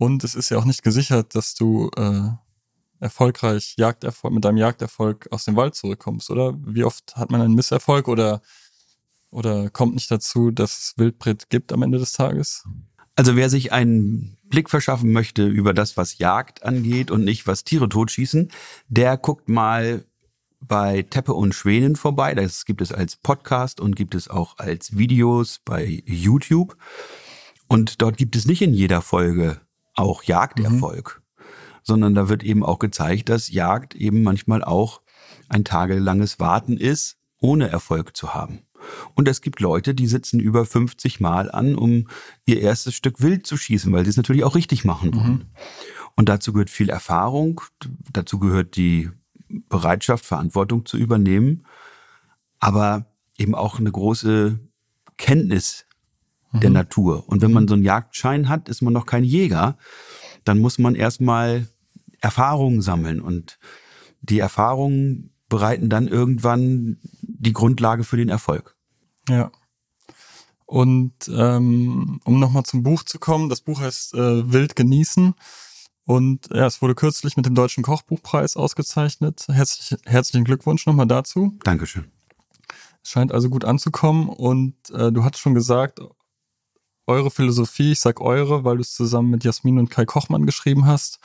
[0.00, 2.30] Und es ist ja auch nicht gesichert, dass du äh,
[3.00, 6.56] erfolgreich Jagderfolg, mit deinem Jagderfolg aus dem Wald zurückkommst, oder?
[6.64, 8.40] Wie oft hat man einen Misserfolg oder,
[9.28, 12.64] oder kommt nicht dazu, dass es Wildbret gibt am Ende des Tages?
[13.14, 17.64] Also wer sich einen Blick verschaffen möchte über das, was Jagd angeht und nicht was
[17.64, 18.50] Tiere totschießen,
[18.88, 20.06] der guckt mal
[20.60, 22.34] bei Teppe und Schwänen vorbei.
[22.34, 26.78] Das gibt es als Podcast und gibt es auch als Videos bei YouTube.
[27.68, 29.60] Und dort gibt es nicht in jeder Folge
[30.00, 31.42] auch Jagderfolg, mhm.
[31.82, 35.02] sondern da wird eben auch gezeigt, dass Jagd eben manchmal auch
[35.48, 38.60] ein tagelanges Warten ist, ohne Erfolg zu haben.
[39.14, 42.08] Und es gibt Leute, die sitzen über 50 Mal an, um
[42.46, 45.32] ihr erstes Stück Wild zu schießen, weil sie es natürlich auch richtig machen wollen.
[45.32, 45.46] Mhm.
[46.16, 47.60] Und dazu gehört viel Erfahrung,
[48.12, 49.10] dazu gehört die
[49.48, 51.66] Bereitschaft, Verantwortung zu übernehmen,
[52.58, 54.58] aber eben auch eine große
[55.16, 55.86] Kenntnis
[56.52, 56.60] mhm.
[56.60, 57.28] der Natur.
[57.28, 59.76] Und wenn man so einen Jagdschein hat, ist man noch kein Jäger.
[60.44, 61.66] Dann muss man erstmal
[62.20, 63.58] Erfahrungen sammeln und
[64.20, 68.76] die Erfahrungen bereiten dann irgendwann die Grundlage für den Erfolg.
[69.28, 69.50] Ja.
[70.66, 75.34] Und ähm, um nochmal zum Buch zu kommen, das Buch heißt äh, Wild genießen.
[76.04, 79.46] Und ja, es wurde kürzlich mit dem Deutschen Kochbuchpreis ausgezeichnet.
[79.48, 81.58] Herzlich, herzlichen Glückwunsch nochmal dazu.
[81.64, 82.06] Dankeschön.
[83.02, 84.28] Es scheint also gut anzukommen.
[84.28, 86.00] Und äh, du hattest schon gesagt,
[87.10, 90.86] eure Philosophie, ich sag eure, weil du es zusammen mit Jasmin und Kai Kochmann geschrieben
[90.86, 91.18] hast,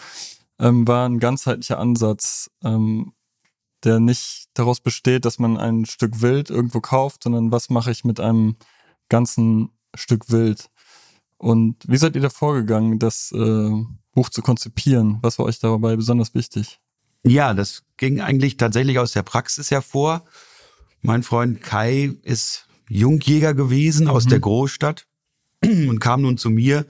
[0.59, 3.13] ähm, war ein ganzheitlicher Ansatz, ähm,
[3.83, 8.03] der nicht daraus besteht, dass man ein Stück Wild irgendwo kauft, sondern was mache ich
[8.03, 8.55] mit einem
[9.09, 10.69] ganzen Stück Wild.
[11.37, 13.71] Und wie seid ihr da vorgegangen, das äh,
[14.13, 15.19] Buch zu konzipieren?
[15.21, 16.79] Was war euch dabei besonders wichtig?
[17.23, 20.25] Ja, das ging eigentlich tatsächlich aus der Praxis hervor.
[21.01, 24.29] Mein Freund Kai ist Jungjäger gewesen aus mhm.
[24.29, 25.07] der Großstadt
[25.89, 26.85] und kam nun zu mir,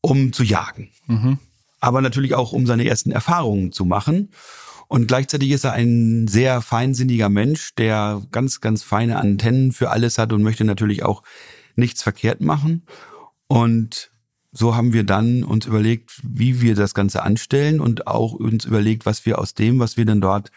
[0.00, 0.90] um zu jagen.
[1.06, 1.38] Mhm.
[1.80, 4.30] Aber natürlich auch, um seine ersten Erfahrungen zu machen.
[4.88, 10.16] Und gleichzeitig ist er ein sehr feinsinniger Mensch, der ganz, ganz feine Antennen für alles
[10.18, 11.22] hat und möchte natürlich auch
[11.74, 12.86] nichts verkehrt machen.
[13.48, 14.10] Und
[14.52, 19.06] so haben wir dann uns überlegt, wie wir das Ganze anstellen und auch uns überlegt,
[19.06, 20.50] was wir aus dem, was wir dann dort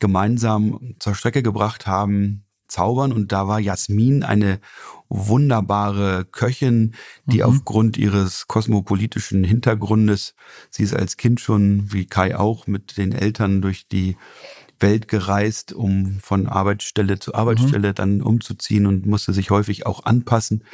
[0.00, 3.12] gemeinsam zur Strecke gebracht haben, zaubern.
[3.12, 4.60] Und da war Jasmin eine
[5.08, 6.94] wunderbare Köchin,
[7.26, 7.44] die mhm.
[7.44, 10.34] aufgrund ihres kosmopolitischen Hintergrundes,
[10.70, 14.16] sie ist als Kind schon, wie Kai auch, mit den Eltern durch die
[14.80, 17.94] Welt gereist, um von Arbeitsstelle zu Arbeitsstelle mhm.
[17.94, 20.64] dann umzuziehen und musste sich häufig auch anpassen,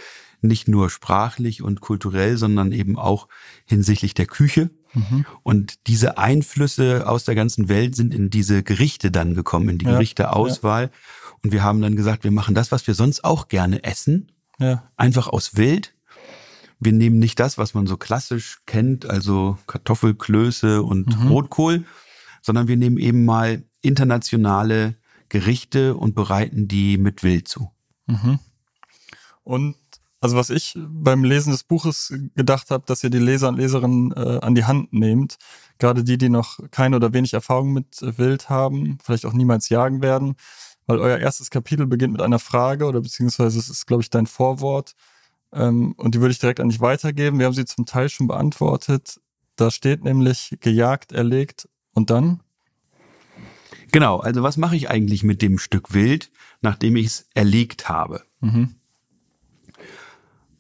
[0.41, 3.29] nicht nur sprachlich und kulturell, sondern eben auch
[3.67, 4.71] hinsichtlich der Küche.
[4.95, 5.27] Mhm.
[5.43, 9.87] Und diese Einflüsse aus der ganzen Welt sind in diese Gerichte dann gekommen, in die
[9.87, 10.85] ja, Gerichteauswahl.
[10.85, 10.91] Ja.
[11.43, 14.33] Und wir haben dann gesagt, wir machen das, was wir sonst auch gerne essen.
[14.59, 14.91] Ja.
[14.97, 15.95] Einfach aus Wild.
[16.81, 21.29] Wir nehmen nicht das, was man so klassisch kennt, also Kartoffelklöße und mhm.
[21.29, 21.85] Rotkohl,
[22.43, 24.95] sondern wir nehmen eben mal internationale
[25.29, 27.71] Gerichte und bereiten die mit Wild zu.
[28.07, 28.39] Mhm.
[29.43, 29.77] Und
[30.21, 34.13] also was ich beim Lesen des Buches gedacht habe, dass ihr die Leser und Leserinnen
[34.13, 35.39] äh, an die Hand nehmt,
[35.79, 40.03] gerade die, die noch keine oder wenig Erfahrung mit Wild haben, vielleicht auch niemals jagen
[40.03, 40.35] werden,
[40.89, 44.27] weil euer erstes Kapitel beginnt mit einer Frage oder beziehungsweise es ist, glaube ich, dein
[44.27, 44.95] Vorwort.
[45.53, 47.39] Ähm, und die würde ich direkt an dich weitergeben.
[47.39, 49.21] Wir haben sie zum Teil schon beantwortet.
[49.55, 52.41] Da steht nämlich gejagt, erlegt und dann?
[53.93, 56.31] Genau, also was mache ich eigentlich mit dem Stück Wild,
[56.63, 58.23] nachdem ich es erlegt habe?
[58.41, 58.75] Mhm.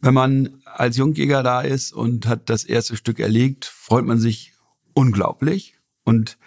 [0.01, 4.53] Wenn man als Jungjäger da ist und hat das erste Stück erlegt, freut man sich
[4.93, 5.79] unglaublich.
[6.05, 6.39] Und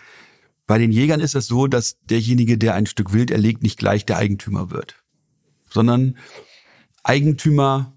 [0.72, 4.06] bei den Jägern ist es so, dass derjenige, der ein Stück Wild erlegt, nicht gleich
[4.06, 4.96] der Eigentümer wird,
[5.70, 6.16] sondern
[7.04, 7.92] Eigentümer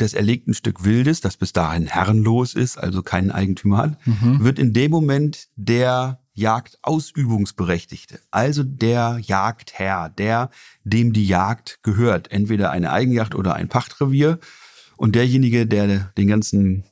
[0.00, 4.42] des erlegten Stück Wildes, das bis dahin herrenlos ist, also keinen Eigentümer hat, mhm.
[4.42, 10.48] wird in dem Moment der Jagdausübungsberechtigte, also der Jagdherr, der
[10.84, 14.38] dem die Jagd gehört, entweder eine Eigenjagd oder ein Pachtrevier.
[14.96, 16.84] Und derjenige, der den ganzen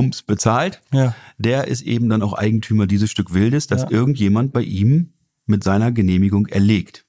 [0.00, 1.14] Bums bezahlt, ja.
[1.38, 3.90] der ist eben dann auch Eigentümer dieses Stück Wildes, das ja.
[3.90, 5.12] irgendjemand bei ihm
[5.46, 7.04] mit seiner Genehmigung erlegt.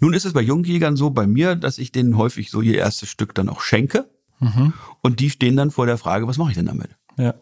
[0.00, 3.08] Nun ist es bei Jungjägern so, bei mir, dass ich denen häufig so ihr erstes
[3.08, 4.10] Stück dann auch schenke.
[4.40, 4.72] Mhm.
[5.00, 6.90] Und die stehen dann vor der Frage, was mache ich denn damit?
[7.16, 7.34] Ja.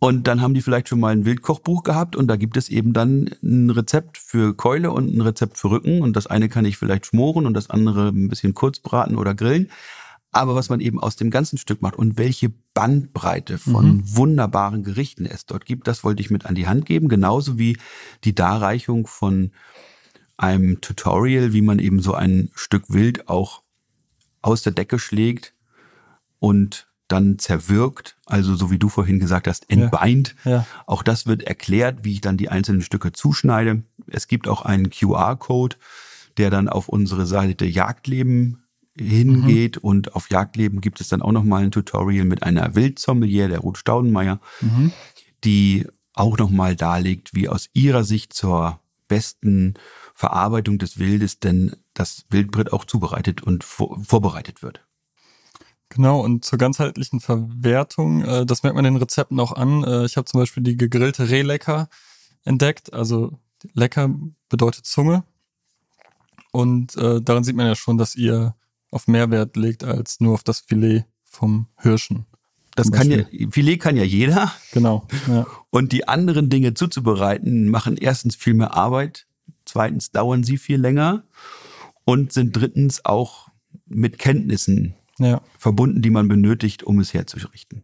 [0.00, 2.94] Und dann haben die vielleicht schon mal ein Wildkochbuch gehabt und da gibt es eben
[2.94, 6.78] dann ein Rezept für Keule und ein Rezept für Rücken und das eine kann ich
[6.78, 9.70] vielleicht schmoren und das andere ein bisschen kurz braten oder grillen
[10.32, 14.16] aber was man eben aus dem ganzen Stück macht und welche Bandbreite von mhm.
[14.16, 17.76] wunderbaren Gerichten es dort gibt, das wollte ich mit an die Hand geben, genauso wie
[18.24, 19.50] die Darreichung von
[20.36, 23.62] einem Tutorial, wie man eben so ein Stück Wild auch
[24.40, 25.54] aus der Decke schlägt
[26.38, 30.36] und dann zerwirkt, also so wie du vorhin gesagt hast, entbeint.
[30.44, 30.66] Ja, ja.
[30.86, 33.82] Auch das wird erklärt, wie ich dann die einzelnen Stücke zuschneide.
[34.06, 35.76] Es gibt auch einen QR-Code,
[36.36, 38.62] der dann auf unsere Seite Jagdleben
[39.00, 39.76] hingeht.
[39.76, 39.82] Mhm.
[39.82, 43.78] Und auf Jagdleben gibt es dann auch nochmal ein Tutorial mit einer Wildsommelier, der Ruth
[43.78, 44.92] Staudenmeier, mhm.
[45.44, 49.74] die auch nochmal darlegt, wie aus ihrer Sicht zur besten
[50.14, 54.84] Verarbeitung des Wildes denn das Wildbrett auch zubereitet und vor, vorbereitet wird.
[55.88, 59.82] Genau, und zur ganzheitlichen Verwertung, äh, das merkt man den Rezepten auch an.
[59.82, 61.88] Äh, ich habe zum Beispiel die gegrillte Rehlecker
[62.44, 62.92] entdeckt.
[62.92, 63.40] Also
[63.74, 64.14] lecker
[64.48, 65.24] bedeutet Zunge.
[66.52, 68.54] Und äh, daran sieht man ja schon, dass ihr
[68.90, 72.26] auf mehr Wert legt als nur auf das Filet vom Hirschen.
[72.76, 74.52] Das kann ja, Filet kann ja jeder.
[74.72, 75.06] Genau.
[75.28, 75.46] Ja.
[75.70, 79.26] Und die anderen Dinge zuzubereiten, machen erstens viel mehr Arbeit,
[79.64, 81.24] zweitens dauern sie viel länger
[82.04, 83.48] und sind drittens auch
[83.86, 85.40] mit Kenntnissen ja.
[85.58, 87.82] verbunden, die man benötigt, um es herzurichten.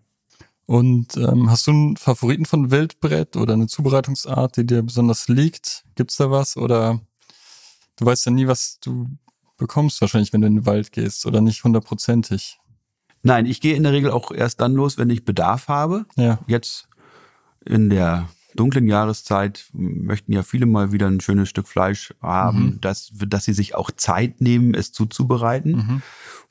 [0.66, 5.84] Und ähm, hast du einen Favoriten von Wildbrett oder eine Zubereitungsart, die dir besonders liegt?
[5.94, 6.56] Gibt's da was?
[6.56, 7.00] Oder
[7.96, 9.08] du weißt ja nie, was du
[9.56, 12.58] bekommst wahrscheinlich, wenn du in den Wald gehst oder nicht hundertprozentig.
[13.22, 16.06] Nein, ich gehe in der Regel auch erst dann los, wenn ich Bedarf habe.
[16.16, 16.38] Ja.
[16.46, 16.88] Jetzt
[17.64, 22.80] in der dunklen Jahreszeit möchten ja viele mal wieder ein schönes Stück Fleisch haben, mhm.
[22.80, 25.72] dass, dass sie sich auch Zeit nehmen, es zuzubereiten.
[25.72, 26.02] Mhm.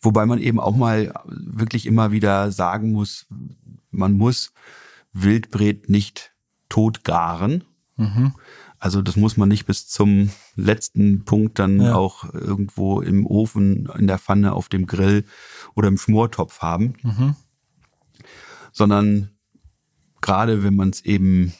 [0.02, 3.26] Wobei man eben auch mal wirklich immer wieder sagen muss,
[3.92, 4.54] man muss
[5.14, 6.34] Wildbret nicht
[6.70, 7.64] totgaren.
[7.98, 8.34] Mhm.
[8.80, 11.96] Also das muss man nicht bis zum letzten Punkt dann ja.
[11.96, 15.26] auch irgendwo im Ofen, in der Pfanne, auf dem Grill
[15.76, 16.94] oder im Schmortopf haben.
[17.02, 17.36] Mhm.
[18.72, 19.30] Sondern
[20.22, 21.54] gerade wenn man es eben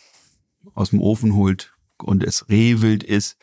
[0.74, 3.38] aus dem Ofen holt und es Rehwild ist,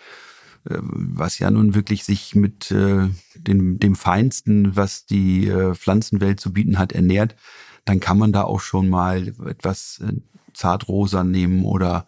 [0.69, 6.41] äh, was ja nun wirklich sich mit äh, dem, dem Feinsten, was die äh, Pflanzenwelt
[6.41, 7.37] zu bieten hat, ernährt,
[7.85, 10.13] dann kann man da auch schon mal etwas äh,
[10.55, 12.07] Zartrosa nehmen oder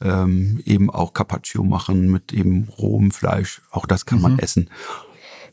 [0.00, 3.62] ähm, eben auch Carpaccio machen mit eben rohem Fleisch.
[3.70, 4.22] Auch das kann mhm.
[4.22, 4.70] man essen.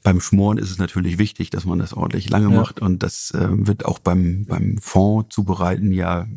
[0.04, 2.60] Beim Schmoren ist es natürlich wichtig, dass man das ordentlich lange ja.
[2.62, 6.28] macht und das äh, wird auch beim, beim Fond zubereiten ja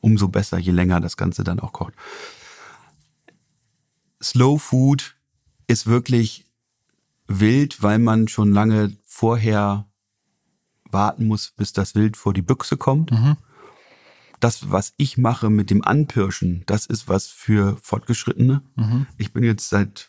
[0.00, 1.94] umso besser, je länger das Ganze dann auch kocht.
[4.22, 5.16] Slow Food
[5.66, 6.46] ist wirklich
[7.26, 9.86] wild, weil man schon lange vorher
[10.90, 13.10] warten muss, bis das Wild vor die Büchse kommt.
[13.10, 13.36] Mhm.
[14.42, 18.60] Das, was ich mache mit dem Anpirschen, das ist was für Fortgeschrittene.
[18.74, 19.06] Mhm.
[19.16, 20.08] Ich bin jetzt seit,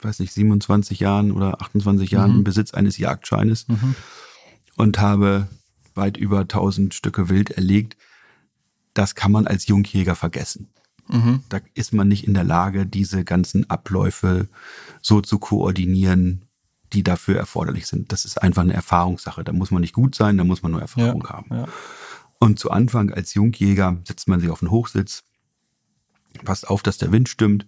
[0.00, 2.38] weiß nicht, 27 Jahren oder 28 Jahren mhm.
[2.38, 3.96] im Besitz eines Jagdscheines mhm.
[4.76, 5.48] und habe
[5.96, 7.96] weit über 1000 Stücke Wild erlegt.
[8.94, 10.68] Das kann man als Jungjäger vergessen.
[11.08, 11.42] Mhm.
[11.48, 14.46] Da ist man nicht in der Lage, diese ganzen Abläufe
[15.02, 16.42] so zu koordinieren,
[16.92, 18.12] die dafür erforderlich sind.
[18.12, 19.42] Das ist einfach eine Erfahrungssache.
[19.42, 21.46] Da muss man nicht gut sein, da muss man nur Erfahrung ja, haben.
[21.50, 21.66] Ja.
[22.44, 25.24] Und zu Anfang als Jungjäger setzt man sich auf den Hochsitz,
[26.44, 27.66] passt auf, dass der Wind stimmt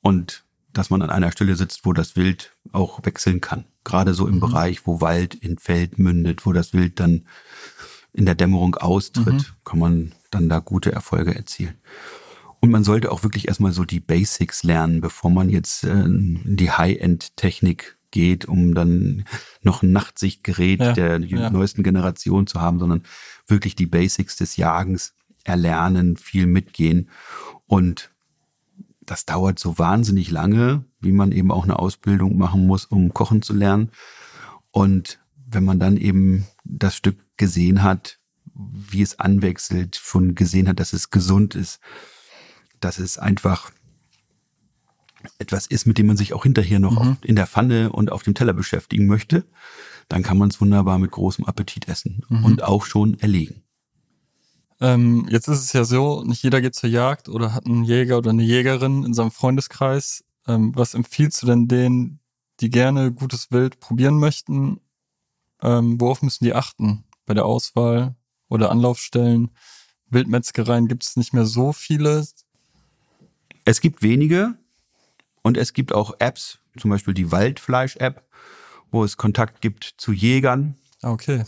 [0.00, 3.66] und dass man an einer Stelle sitzt, wo das Wild auch wechseln kann.
[3.84, 4.40] Gerade so im mhm.
[4.40, 7.26] Bereich, wo Wald in Feld mündet, wo das Wild dann
[8.14, 9.44] in der Dämmerung austritt, mhm.
[9.64, 11.74] kann man dann da gute Erfolge erzielen.
[12.60, 16.70] Und man sollte auch wirklich erstmal so die Basics lernen, bevor man jetzt äh, die
[16.70, 19.24] High-End-Technik geht, um dann
[19.60, 21.50] noch ein Nachtsichtgerät ja, der ja.
[21.50, 23.02] neuesten Generation zu haben, sondern
[23.46, 25.12] wirklich die Basics des Jagens
[25.44, 27.10] erlernen, viel mitgehen.
[27.66, 28.10] Und
[29.00, 33.42] das dauert so wahnsinnig lange, wie man eben auch eine Ausbildung machen muss, um kochen
[33.42, 33.90] zu lernen.
[34.70, 38.18] Und wenn man dann eben das Stück gesehen hat,
[38.54, 41.80] wie es anwechselt, schon gesehen hat, dass es gesund ist,
[42.80, 43.72] dass es einfach
[45.38, 47.16] etwas ist, mit dem man sich auch hinterher noch mhm.
[47.22, 49.44] in der Pfanne und auf dem Teller beschäftigen möchte,
[50.08, 52.44] dann kann man es wunderbar mit großem Appetit essen mhm.
[52.44, 53.62] und auch schon erlegen.
[54.80, 58.18] Ähm, jetzt ist es ja so, nicht jeder geht zur Jagd oder hat einen Jäger
[58.18, 60.24] oder eine Jägerin in seinem Freundeskreis.
[60.46, 62.20] Ähm, was empfiehlst du denn denen,
[62.60, 64.80] die gerne gutes Wild probieren möchten?
[65.62, 68.16] Ähm, worauf müssen die achten bei der Auswahl
[68.48, 69.50] oder Anlaufstellen?
[70.10, 72.26] Wildmetzgereien gibt es nicht mehr so viele.
[73.64, 74.58] Es gibt wenige,
[75.46, 78.24] und es gibt auch Apps, zum Beispiel die Waldfleisch-App,
[78.90, 80.74] wo es Kontakt gibt zu Jägern.
[81.02, 81.44] Okay.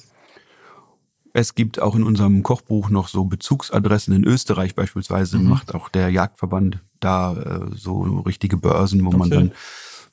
[1.32, 5.48] Es gibt auch in unserem Kochbuch noch so Bezugsadressen in Österreich beispielsweise, mhm.
[5.48, 9.16] macht auch der Jagdverband da äh, so richtige Börsen, wo okay.
[9.16, 9.52] man dann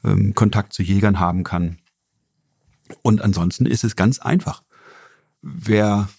[0.03, 1.77] ähm, Kontakt zu Jägern haben kann.
[3.03, 4.63] Und ansonsten ist es ganz einfach.
[5.43, 6.09] Wer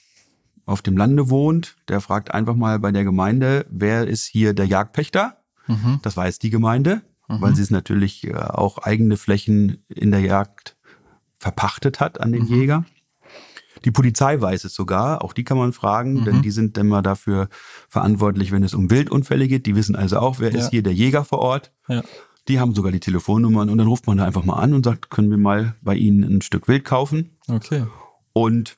[0.66, 4.66] auf dem Lande wohnt, der fragt einfach mal bei der Gemeinde, wer ist hier der
[4.66, 5.42] Jagdpächter?
[5.66, 5.98] Mhm.
[6.02, 7.40] Das weiß die Gemeinde mhm.
[7.40, 10.76] weil sie es natürlich äh, auch eigene Flächen in der Jagd
[11.38, 12.48] verpachtet hat an den mhm.
[12.48, 12.84] Jäger.
[13.84, 16.24] Die Polizei weiß es sogar, auch die kann man fragen, mhm.
[16.24, 17.48] denn die sind immer dafür
[17.88, 19.66] verantwortlich, wenn es um Wildunfälle geht.
[19.66, 20.58] Die wissen also auch, wer ja.
[20.58, 21.72] ist hier der Jäger vor Ort.
[21.88, 22.02] Ja.
[22.48, 25.10] Die haben sogar die Telefonnummern und dann ruft man da einfach mal an und sagt,
[25.10, 27.36] können wir mal bei Ihnen ein Stück Wild kaufen?
[27.48, 27.84] Okay.
[28.32, 28.76] Und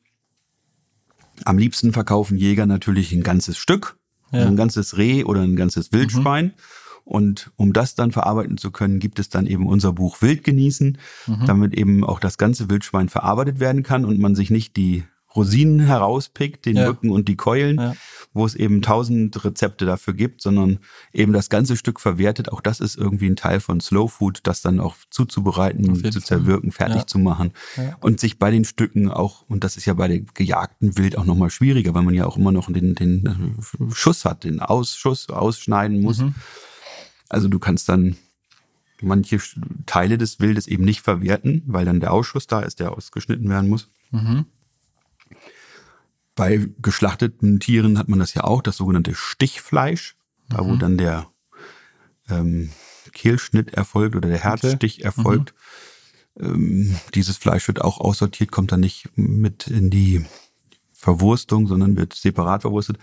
[1.45, 3.97] am liebsten verkaufen Jäger natürlich ein ganzes Stück,
[4.33, 4.47] ja.
[4.47, 6.47] ein ganzes Reh oder ein ganzes Wildschwein.
[6.47, 6.53] Mhm.
[7.09, 10.99] Und um das dann verarbeiten zu können, gibt es dann eben unser Buch Wild genießen,
[11.27, 11.47] mhm.
[11.47, 15.05] damit eben auch das ganze Wildschwein verarbeitet werden kann und man sich nicht die
[15.35, 16.87] Rosinen herauspickt, den Ja.
[16.89, 17.95] Rücken und die Keulen, Ja.
[18.35, 20.81] wo es eben tausend Rezepte dafür gibt, sondern
[21.15, 22.53] eben das ganze Stück verwertet.
[22.53, 26.23] Auch das ist irgendwie ein Teil von Slow Food, das dann auch zuzubereiten, zu Fall.
[26.23, 27.07] zerwirken, fertig Ja.
[27.07, 27.53] zu machen.
[28.01, 31.25] Und sich bei den Stücken auch, und das ist ja bei dem gejagten Wild auch
[31.25, 33.55] nochmal schwieriger, weil man ja auch immer noch den, den
[33.95, 36.19] Schuss hat, den Ausschuss ausschneiden muss.
[36.19, 36.35] Mhm.
[37.29, 38.17] Also du kannst dann
[39.01, 39.39] manche
[39.87, 43.69] Teile des Wildes eben nicht verwerten, weil dann der Ausschuss da ist, der ausgeschnitten werden
[43.69, 43.89] muss.
[44.11, 44.47] Mhm.
[46.35, 50.17] Bei geschlachteten Tieren hat man das ja auch, das sogenannte Stichfleisch,
[50.49, 51.27] da wo dann der
[52.29, 52.71] ähm,
[53.13, 55.55] Kehlschnitt erfolgt oder der Herzstich erfolgt.
[56.39, 60.25] Ähm, dieses Fleisch wird auch aussortiert, kommt dann nicht mit in die
[61.01, 62.99] Verwurstung, sondern wird separat verwurstet.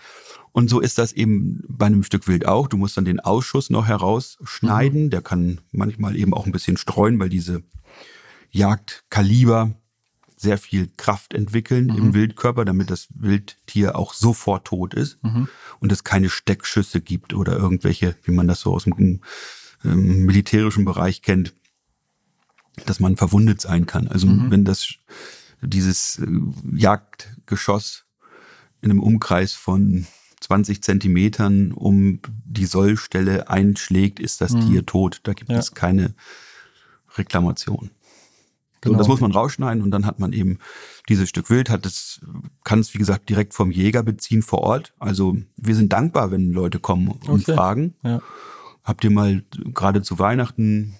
[0.52, 2.68] Und so ist das eben bei einem Stück Wild auch.
[2.68, 5.10] Du musst dann den Ausschuss noch herausschneiden.
[5.10, 7.64] Der kann manchmal eben auch ein bisschen streuen, weil diese
[8.52, 9.76] Jagdkaliber
[10.36, 15.18] sehr viel Kraft entwickeln im Wildkörper, damit das Wildtier auch sofort tot ist
[15.80, 19.22] und es keine Steckschüsse gibt oder irgendwelche, wie man das so aus dem
[19.86, 21.54] ähm, militärischen Bereich kennt,
[22.86, 24.10] dass man verwundet sein kann.
[24.10, 24.96] Also wenn das
[25.62, 26.28] dieses äh,
[26.76, 28.06] Jagdgeschoss
[28.82, 30.06] in einem Umkreis von
[30.42, 35.22] 20 Zentimetern um die Sollstelle einschlägt, ist das Tier tot.
[35.24, 35.58] Da gibt Ja.
[35.58, 36.14] es keine
[37.18, 37.92] Reklamation.
[38.82, 39.00] Genau.
[39.00, 40.60] das muss man rausschneiden und dann hat man eben
[41.10, 42.22] dieses Stück Wild, hat es,
[42.64, 44.94] kann es wie gesagt direkt vom Jäger beziehen vor Ort.
[45.00, 47.56] Also wir sind dankbar, wenn Leute kommen und Okay.
[47.56, 47.96] fragen.
[48.04, 48.22] Ja.
[48.84, 49.44] Habt ihr mal
[49.74, 50.94] gerade zu Weihnachten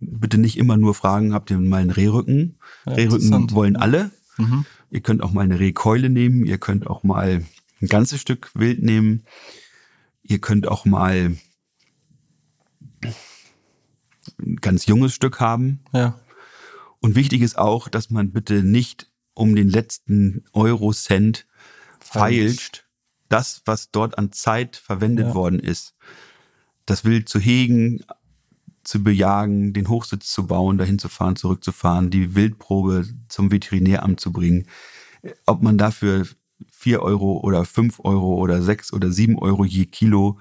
[0.00, 2.58] bitte nicht immer nur fragen, habt ihr mal einen Rehrücken?
[2.86, 4.10] Ja, Rehrücken wollen alle.
[4.38, 4.64] Mhm.
[4.90, 7.44] Ihr könnt auch mal eine Rehkeule nehmen, ihr könnt auch mal
[7.80, 9.24] ein ganzes Stück Wild nehmen.
[10.22, 11.36] Ihr könnt auch mal
[14.38, 15.80] ein ganz junges Stück haben.
[15.92, 16.18] Ja.
[17.00, 21.46] Und wichtig ist auch, dass man bitte nicht um den letzten Euro-Cent
[22.00, 22.84] feilscht,
[23.28, 25.34] das, was dort an Zeit verwendet Ja.
[25.34, 25.94] worden ist,
[26.86, 28.04] das Wild zu hegen,
[28.84, 34.32] zu bejagen, den Hochsitz zu bauen, dahin zu fahren, zurückzufahren, die Wildprobe zum Veterinäramt zu
[34.32, 34.66] bringen.
[35.46, 36.26] Ob man dafür
[36.70, 40.38] vier Euro oder fünf Euro oder sechs oder sieben Euro je Kilo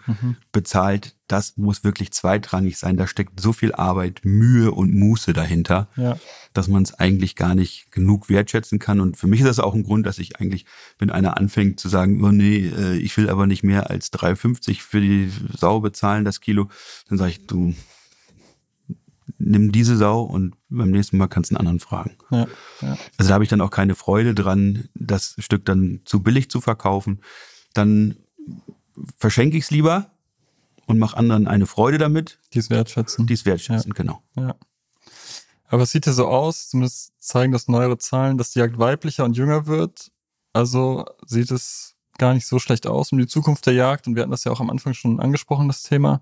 [0.52, 2.98] bezahlt, das muss wirklich zweitrangig sein.
[2.98, 6.18] Da steckt so viel Arbeit, Mühe und Muße dahinter, Ja.
[6.54, 9.00] dass man es eigentlich gar nicht genug wertschätzen kann.
[9.00, 10.66] Und für mich ist das auch ein Grund, dass ich eigentlich,
[11.00, 14.82] wenn einer anfängt zu sagen, oh nee, äh, ich will aber nicht mehr als 3,50
[14.82, 16.70] für die Sau bezahlen, das Kilo,
[17.10, 17.74] dann sage ich, du
[19.38, 22.18] nimm diese Sau und beim nächsten Mal kannst du einen anderen fragen.
[22.32, 22.48] Ja.
[22.82, 22.98] Ja.
[23.18, 26.62] Also da habe ich dann auch keine Freude dran, das Stück dann zu billig zu
[26.62, 27.22] verkaufen.
[27.74, 28.18] Dann
[29.18, 30.12] verschenke ich es lieber
[30.86, 33.28] und mache anderen eine Freude damit, Die es wertschätzen.
[33.28, 34.22] die es wertschätzen, genau.
[34.36, 34.56] Ja.
[35.68, 39.24] Aber es sieht ja so aus, zumindest zeigen das neuere Zahlen, dass die Jagd weiblicher
[39.24, 40.12] und jünger wird.
[40.52, 44.06] Also sieht es gar nicht so schlecht aus um die Zukunft der Jagd.
[44.06, 46.22] Und wir hatten das ja auch am Anfang schon angesprochen, das Thema.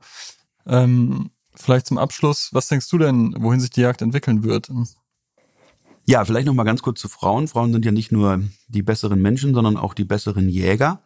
[0.67, 1.31] Ähm,
[1.61, 4.69] vielleicht zum Abschluss, was denkst du denn, wohin sich die Jagd entwickeln wird?
[6.05, 7.47] Ja, vielleicht noch mal ganz kurz zu Frauen.
[7.47, 11.03] Frauen sind ja nicht nur die besseren Menschen, sondern auch die besseren Jäger.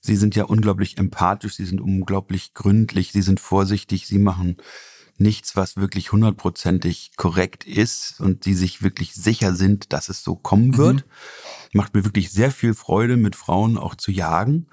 [0.00, 4.58] Sie sind ja unglaublich empathisch, sie sind unglaublich gründlich, sie sind vorsichtig, sie machen
[5.16, 10.36] nichts, was wirklich hundertprozentig korrekt ist und die sich wirklich sicher sind, dass es so
[10.36, 11.04] kommen wird.
[11.72, 14.66] Macht mir wirklich sehr viel Freude, mit Frauen auch zu jagen.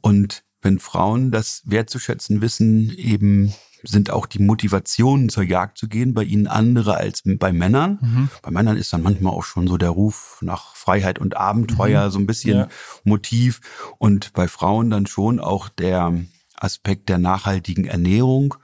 [0.00, 3.54] Und wenn Frauen das wertzuschätzen wissen, eben
[3.84, 8.28] sind auch die Motivationen zur Jagd zu gehen bei ihnen andere als bei Männern.
[8.42, 12.18] Bei Männern ist dann manchmal auch schon so der Ruf nach Freiheit und Abenteuer so
[12.18, 12.68] ein bisschen Ja.
[13.04, 13.60] Motiv
[13.98, 16.12] und bei Frauen dann schon auch der
[16.56, 18.56] Aspekt der nachhaltigen Ernährung,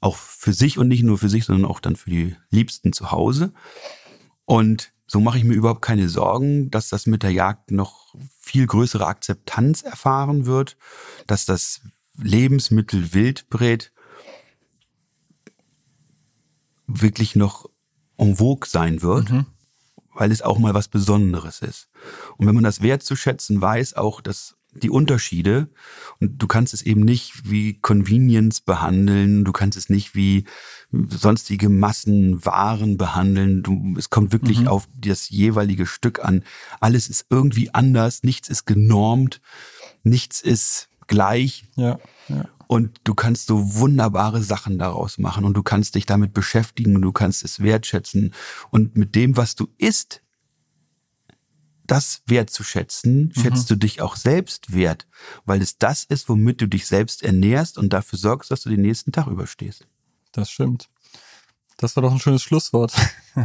[0.00, 3.10] auch für sich und nicht nur für sich, sondern auch dann für die Liebsten zu
[3.10, 3.54] Hause.
[4.44, 8.66] Und so mache ich mir überhaupt keine Sorgen, dass das mit der Jagd noch viel
[8.66, 10.78] größere Akzeptanz erfahren wird,
[11.26, 11.82] dass das
[12.16, 13.92] Lebensmittel Wildbret
[16.86, 17.68] wirklich noch
[18.16, 19.30] en vogue sein wird,
[20.14, 21.90] weil es auch mal was Besonderes ist.
[22.38, 25.68] Und wenn man das wertzuschätzen weiß, auch dass die Unterschiede,
[26.20, 30.44] und du kannst es eben nicht wie Convenience behandeln, du kannst es nicht wie
[31.08, 36.44] sonstige Massenwaren behandeln, du, es kommt wirklich auf das jeweilige Stück an.
[36.80, 39.40] Alles ist irgendwie anders, nichts ist genormt,
[40.02, 41.98] nichts ist gleich, Ja,
[42.28, 42.48] ja.
[42.66, 45.44] und du kannst so wunderbare Sachen daraus machen.
[45.44, 46.96] Und du kannst dich damit beschäftigen.
[46.96, 48.32] Und du kannst es wertschätzen.
[48.70, 50.21] Und mit dem, was du isst,
[51.86, 55.06] das wertzuschätzen, schätzt du dich auch selbst wert,
[55.44, 58.82] weil es das ist, womit du dich selbst ernährst und dafür sorgst, dass du den
[58.82, 59.86] nächsten Tag überstehst.
[60.32, 60.88] Das stimmt.
[61.76, 62.94] Das war doch ein schönes Schlusswort.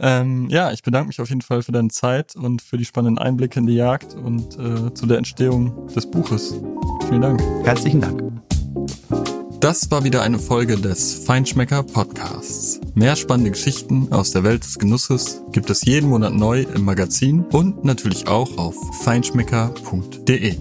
[0.00, 3.18] Ähm, ja, ich bedanke mich auf jeden Fall für deine Zeit und für die spannenden
[3.18, 6.60] Einblicke in die Jagd und äh, zu der Entstehung des Buches.
[7.08, 7.40] Vielen Dank.
[7.64, 9.43] Herzlichen Dank.
[9.64, 12.82] Das war wieder eine Folge des Feinschmecker Podcasts.
[12.94, 17.46] Mehr spannende Geschichten aus der Welt des Genusses gibt es jeden Monat neu im Magazin
[17.46, 20.58] und natürlich auch auf feinschmecker.de.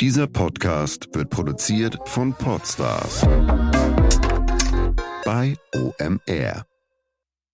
[0.00, 3.26] Dieser Podcast wird produziert von Podstars
[5.26, 6.69] bei OMR.